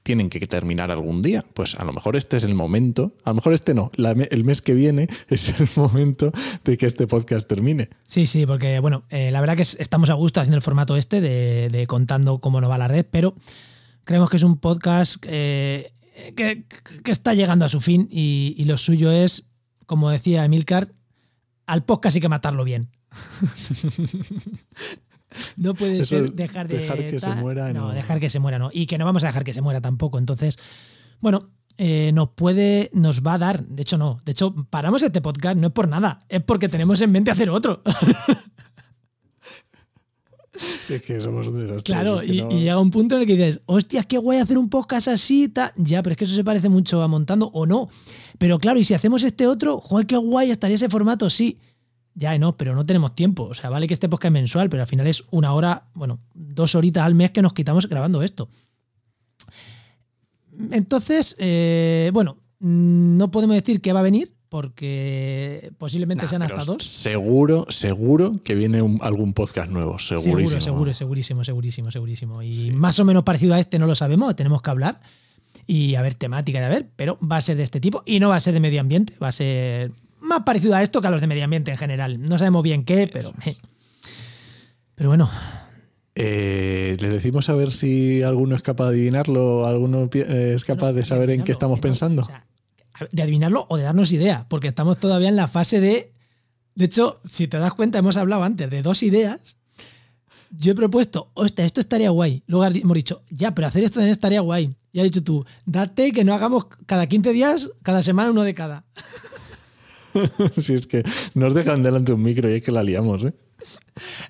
tienen 0.04 0.30
que 0.30 0.46
terminar 0.48 0.92
algún 0.92 1.22
día. 1.22 1.46
Pues 1.54 1.76
a 1.76 1.86
lo 1.86 1.94
mejor 1.94 2.16
este 2.16 2.38
es 2.38 2.44
el 2.44 2.56
momento, 2.56 3.14
a 3.24 3.32
lo 3.32 3.36
mejor 3.36 3.54
este 3.54 3.74
no, 3.74 3.92
el 3.98 4.44
mes 4.44 4.62
que 4.62 4.74
viene 4.74 5.08
es 5.30 5.50
el 5.50 5.70
momento 5.76 6.32
de 6.64 6.78
que 6.78 6.86
este 6.86 7.08
podcast 7.08 7.48
termine. 7.48 7.90
Sí, 8.08 8.28
sí, 8.28 8.46
porque 8.46 8.80
bueno, 8.80 9.04
eh, 9.10 9.32
la 9.32 9.40
verdad 9.40 9.56
que 9.56 9.64
estamos 9.64 10.10
a 10.10 10.14
gusto 10.14 10.40
haciendo 10.40 10.58
el 10.58 10.64
formato 10.64 10.98
este 10.98 11.22
de, 11.22 11.86
contando 11.88 12.40
cómo 12.40 12.62
nos 12.62 12.70
va 12.70 12.78
la 12.78 12.88
red, 12.88 13.06
pero 13.10 13.36
creemos 14.04 14.30
que 14.30 14.38
es 14.38 14.44
un 14.44 14.58
podcast 14.58 15.24
eh, 15.28 15.94
que, 16.36 16.66
está 17.06 17.34
llegando 17.34 17.66
a 17.66 17.70
su 17.70 17.80
fin 17.80 18.08
y, 18.12 18.56
y 18.58 18.66
lo 18.66 18.78
suyo 18.78 19.12
es, 19.12 19.48
como 19.86 20.10
decía 20.10 20.46
Emilcar, 20.46 20.92
al 21.66 21.84
podcast 21.84 22.16
hay 22.16 22.22
que 22.22 22.30
matarlo 22.30 22.64
bien. 22.64 22.90
No 25.58 25.74
puede 25.74 26.04
ser 26.04 26.34
dejar 26.34 26.68
de. 26.68 26.80
Dejar 26.80 26.98
que 27.00 27.20
se 27.20 27.36
muera. 27.36 27.74
No, 27.74 27.92
dejar 27.92 28.20
que 28.20 28.30
se 28.30 28.40
muera, 28.40 28.60
no. 28.60 28.70
Y 28.74 28.86
que 28.86 28.98
no 28.98 29.06
vamos 29.06 29.24
a 29.24 29.28
dejar 29.28 29.44
que 29.44 29.54
se 29.54 29.62
muera 29.62 29.82
tampoco. 29.82 30.20
Entonces, 30.20 30.58
bueno, 31.20 31.40
eh, 31.78 32.12
nos 32.14 32.30
puede, 32.30 32.90
nos 32.94 33.26
va 33.26 33.36
a 33.36 33.38
dar. 33.38 33.66
De 33.66 33.82
hecho, 33.82 33.98
no. 33.98 34.20
De 34.26 34.34
hecho, 34.34 34.54
paramos 34.70 35.02
este 35.02 35.22
podcast, 35.22 35.58
no 35.58 35.68
es 35.68 35.74
por 35.74 35.88
nada. 35.88 36.20
Es 36.30 36.44
porque 36.44 36.70
tenemos 36.70 37.02
en 37.02 37.12
mente 37.12 37.32
hacer 37.32 37.50
otro. 37.50 37.82
Sí, 40.54 40.96
es 40.96 41.02
que 41.02 41.20
somos 41.22 41.48
un 41.48 41.60
desastre. 41.60 41.94
Claro, 41.94 42.22
y, 42.22 42.44
llega 42.44 42.80
un 42.80 42.92
punto 42.92 43.16
en 43.16 43.22
el 43.22 43.28
que 43.28 43.36
dices, 43.36 43.62
hostia, 43.66 44.04
qué 44.04 44.18
guay 44.18 44.40
hacer 44.40 44.58
un 44.58 44.70
podcast 44.70 45.08
así. 45.08 45.48
Ta. 45.48 45.74
Ya, 45.78 46.04
pero 46.04 46.12
es 46.12 46.18
que 46.18 46.26
eso 46.26 46.36
se 46.36 46.44
parece 46.44 46.70
mucho 46.70 47.02
a 47.02 47.08
montando 47.08 47.48
o 47.54 47.66
no. 47.66 47.90
Pero 48.38 48.60
claro, 48.60 48.80
y 48.80 48.84
si 48.84 48.94
hacemos 48.94 49.24
este 49.24 49.48
otro, 49.48 49.80
joder, 49.80 50.06
qué 50.06 50.18
guay 50.18 50.52
estaría 50.52 50.76
ese 50.76 50.90
formato, 50.90 51.30
sí. 51.30 51.60
Ya, 52.14 52.38
no, 52.38 52.58
pero 52.58 52.76
no 52.76 52.86
tenemos 52.86 53.16
tiempo. 53.16 53.44
O 53.44 53.54
sea, 53.54 53.70
vale 53.70 53.88
que 53.88 53.94
este 53.94 54.10
podcast 54.10 54.30
es 54.30 54.34
mensual, 54.34 54.70
pero 54.70 54.84
al 54.84 54.88
final 54.88 55.08
es 55.08 55.24
una 55.32 55.54
hora, 55.54 55.86
bueno, 55.94 56.20
dos 56.34 56.76
horitas 56.76 57.04
al 57.04 57.16
mes 57.16 57.32
que 57.32 57.42
nos 57.42 57.54
quitamos 57.54 57.88
grabando 57.88 58.22
esto. 58.22 58.50
Entonces, 60.72 61.36
eh, 61.40 62.12
bueno, 62.14 62.38
no 62.60 63.32
podemos 63.32 63.56
decir 63.56 63.82
que 63.82 63.94
va 63.94 64.02
a 64.02 64.04
venir 64.04 64.34
porque 64.50 65.72
posiblemente 65.78 66.28
sean 66.28 66.42
hasta 66.42 66.66
dos. 66.66 66.84
Seguro, 66.84 67.68
seguro 67.70 68.42
que 68.44 68.54
viene 68.54 68.80
algún 69.00 69.34
podcast 69.34 69.70
nuevo, 69.70 69.98
segurísimo. 69.98 70.60
Seguro, 70.60 70.62
seguro, 70.62 70.94
segurísimo, 70.94 71.44
segurísimo, 71.46 71.92
segurísimo. 71.92 72.44
Y 72.44 72.72
más 72.72 73.00
o 73.00 73.06
menos 73.06 73.24
parecido 73.24 73.54
a 73.54 73.60
este 73.60 73.80
no 73.80 73.88
lo 73.88 73.96
sabemos, 73.96 74.36
tenemos 74.36 74.62
que 74.62 74.70
hablar 74.70 75.00
y 75.66 75.96
a 75.96 76.02
ver 76.02 76.16
temática 76.16 76.60
de 76.60 76.66
a 76.66 76.70
ver, 76.70 76.90
pero 76.98 77.18
va 77.20 77.38
a 77.38 77.42
ser 77.42 77.56
de 77.56 77.64
este 77.64 77.80
tipo 77.80 78.04
y 78.06 78.20
no 78.20 78.28
va 78.28 78.36
a 78.36 78.40
ser 78.42 78.54
de 78.54 78.60
medio 78.60 78.82
ambiente, 78.82 79.14
va 79.24 79.30
a 79.30 79.32
ser 79.32 79.94
más 80.22 80.44
parecido 80.44 80.76
a 80.76 80.84
esto 80.84 81.02
que 81.02 81.08
a 81.08 81.12
los 81.12 81.22
de 81.22 81.28
medio 81.28 81.44
ambiente 81.44 81.72
en 81.72 81.78
general. 81.78 82.22
No 82.22 82.38
sabemos 82.38 82.64
bien 82.64 82.86
qué, 82.86 83.10
pero. 83.12 83.34
Pero 84.96 85.10
bueno. 85.10 85.30
Eh, 86.14 86.96
Le 87.00 87.10
decimos 87.10 87.50
a 87.50 87.56
ver 87.56 87.72
si 87.72 88.22
alguno 88.22 88.56
es 88.56 88.62
capaz 88.62 88.90
de 88.90 88.98
adivinarlo, 88.98 89.66
alguno 89.66 90.08
eh, 90.14 90.54
es 90.56 90.64
capaz 90.64 90.92
de 90.92 91.04
saber 91.04 91.32
en 91.32 91.44
qué 91.44 91.52
estamos 91.52 91.80
pensando. 91.80 92.28
de 93.12 93.22
adivinarlo 93.24 93.66
o 93.70 93.78
de 93.78 93.84
darnos 93.84 94.12
idea, 94.12 94.46
porque 94.48 94.68
estamos 94.68 95.00
todavía 95.00 95.30
en 95.30 95.36
la 95.36 95.48
fase 95.48 95.80
de. 95.80 96.14
De 96.76 96.86
hecho, 96.86 97.20
si 97.24 97.48
te 97.48 97.58
das 97.58 97.74
cuenta, 97.74 97.98
hemos 97.98 98.16
hablado 98.16 98.44
antes 98.44 98.70
de 98.70 98.82
dos 98.84 99.02
ideas. 99.02 99.58
Yo 100.52 100.74
he 100.74 100.76
propuesto, 100.76 101.32
hostia, 101.34 101.66
esto 101.66 101.80
estaría 101.80 102.10
guay. 102.10 102.44
Luego 102.46 102.66
hemos 102.66 102.96
dicho, 102.96 103.24
ya, 103.30 103.56
pero 103.56 103.68
hacer 103.68 103.84
esto 103.84 103.96
también 103.96 104.12
estaría 104.12 104.42
guay. 104.42 104.76
Y 104.92 105.00
ha 105.00 105.04
dicho 105.04 105.24
tú, 105.24 105.46
date 105.66 106.12
que 106.12 106.26
no 106.26 106.34
hagamos 106.34 106.66
cada 106.86 107.08
15 107.08 107.32
días, 107.32 107.72
cada 107.82 108.04
semana 108.04 108.32
uno 108.32 108.44
de 108.44 108.54
cada. 108.54 108.84
si 110.62 110.74
es 110.74 110.88
que 110.88 111.04
nos 111.34 111.54
dejan 111.54 111.84
delante 111.84 112.14
un 112.14 112.22
micro 112.22 112.50
y 112.50 112.54
es 112.54 112.62
que 112.62 112.72
la 112.72 112.84
liamos, 112.84 113.24
¿eh? 113.24 113.34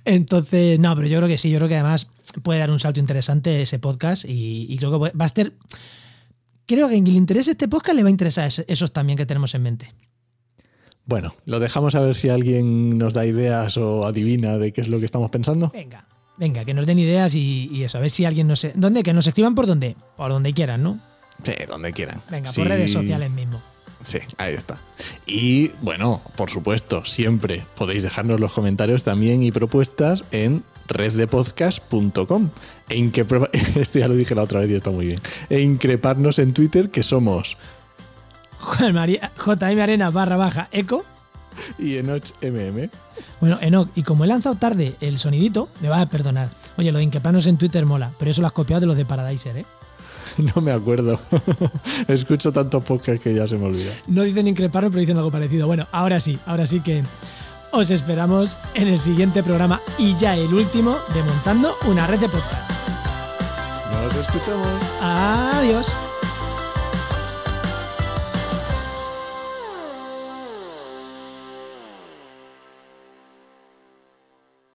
Entonces, 0.05 0.79
no, 0.79 0.95
pero 0.95 1.07
yo 1.07 1.17
creo 1.17 1.29
que 1.29 1.37
sí, 1.37 1.49
yo 1.49 1.57
creo 1.57 1.69
que 1.69 1.75
además 1.75 2.09
puede 2.43 2.59
dar 2.59 2.71
un 2.71 2.79
salto 2.79 2.99
interesante 2.99 3.61
ese 3.61 3.79
podcast 3.79 4.25
y, 4.27 4.75
creo 4.77 4.91
que 4.91 5.11
va 5.17 5.25
a 5.25 5.27
ser... 5.27 5.53
Creo 6.65 6.87
que 6.87 6.95
a 6.95 7.01
quien 7.01 7.13
le 7.13 7.19
interese 7.19 7.51
este 7.51 7.67
podcast 7.67 7.95
le 7.95 8.03
va 8.03 8.07
a 8.07 8.11
interesar 8.11 8.49
esos 8.67 8.93
también 8.93 9.17
que 9.17 9.25
tenemos 9.25 9.53
en 9.55 9.63
mente. 9.63 9.91
Bueno, 11.05 11.35
lo 11.45 11.59
dejamos 11.59 11.95
a 11.95 11.99
ver 11.99 12.15
si 12.15 12.29
alguien 12.29 12.97
nos 12.97 13.13
da 13.13 13.25
ideas 13.25 13.75
o 13.77 14.05
adivina 14.05 14.57
de 14.57 14.71
qué 14.71 14.81
es 14.81 14.87
lo 14.87 14.99
que 14.99 15.05
estamos 15.05 15.29
pensando. 15.31 15.71
Venga, 15.73 16.07
venga, 16.37 16.63
que 16.63 16.73
nos 16.73 16.85
den 16.85 16.99
ideas 16.99 17.35
y, 17.35 17.83
eso, 17.83 17.97
a 17.97 18.01
ver 18.01 18.09
si 18.09 18.23
alguien 18.23 18.47
nos... 18.47 18.65
¿Dónde? 18.75 19.03
Que 19.03 19.13
nos 19.13 19.27
escriban 19.27 19.55
por 19.55 19.67
donde, 19.67 19.95
por 20.15 20.31
donde 20.31 20.53
quieran, 20.53 20.83
¿no? 20.83 20.99
Sí, 21.43 21.53
donde 21.67 21.91
quieran. 21.91 22.21
Venga, 22.29 22.51
por 22.53 22.67
redes 22.67 22.91
sociales 22.91 23.31
mismo. 23.31 23.61
Sí, 24.03 24.19
ahí 24.37 24.53
está. 24.53 24.77
Y 25.25 25.69
bueno, 25.81 26.21
por 26.35 26.49
supuesto, 26.49 27.05
siempre 27.05 27.65
podéis 27.75 28.03
dejarnos 28.03 28.39
los 28.39 28.51
comentarios 28.51 29.03
también 29.03 29.43
y 29.43 29.51
propuestas 29.51 30.23
en 30.31 30.63
reddepodcast.com. 30.87 32.49
E 32.89 32.97
esto 33.75 33.99
ya 33.99 34.07
lo 34.07 34.15
dije 34.15 34.35
la 34.35 34.43
otra 34.43 34.59
vez 34.59 34.69
y 34.69 34.75
está 34.75 34.91
muy 34.91 35.07
bien. 35.07 35.19
E 35.49 35.61
increparnos 35.61 36.39
en 36.39 36.53
Twitter 36.53 36.89
que 36.89 37.03
somos 37.03 37.57
JM 38.77 39.79
Arena 39.79 40.09
barra 40.09 40.37
baja 40.37 40.67
eco. 40.71 41.03
Y 41.77 41.97
Enoch 41.97 42.31
MM. 42.41 42.89
Bueno, 43.39 43.59
Enoch, 43.61 43.89
y 43.95 44.03
como 44.03 44.23
he 44.23 44.27
lanzado 44.27 44.55
tarde 44.55 44.95
el 45.01 45.19
sonidito, 45.19 45.69
me 45.81 45.89
vas 45.89 46.01
a 46.01 46.09
perdonar. 46.09 46.49
Oye, 46.77 46.91
lo 46.91 46.99
de 46.99 47.03
increparnos 47.03 47.45
en 47.45 47.57
Twitter 47.57 47.85
mola, 47.85 48.11
pero 48.17 48.31
eso 48.31 48.41
lo 48.41 48.47
has 48.47 48.53
copiado 48.53 48.81
de 48.81 48.87
los 48.87 48.95
de 48.95 49.05
Paradiser, 49.05 49.57
¿eh? 49.57 49.65
No 50.55 50.61
me 50.61 50.71
acuerdo. 50.71 51.19
Escucho 52.07 52.51
tanto 52.51 52.81
podcast 52.81 53.21
que 53.21 53.33
ya 53.33 53.47
se 53.47 53.57
me 53.57 53.65
olvida. 53.65 53.91
No 54.07 54.23
dicen 54.23 54.47
increparme, 54.47 54.89
pero 54.89 55.01
dicen 55.01 55.17
algo 55.17 55.31
parecido. 55.31 55.67
Bueno, 55.67 55.87
ahora 55.91 56.19
sí, 56.19 56.37
ahora 56.45 56.65
sí 56.65 56.81
que 56.81 57.03
os 57.71 57.89
esperamos 57.89 58.57
en 58.73 58.87
el 58.87 58.99
siguiente 58.99 59.43
programa 59.43 59.79
y 59.97 60.17
ya 60.17 60.35
el 60.35 60.53
último 60.53 60.97
de 61.13 61.23
Montando 61.23 61.75
una 61.87 62.07
red 62.07 62.19
de 62.19 62.29
podcast. 62.29 62.71
Nos 63.93 64.15
escuchamos. 64.15 64.67
Adiós. 65.01 65.95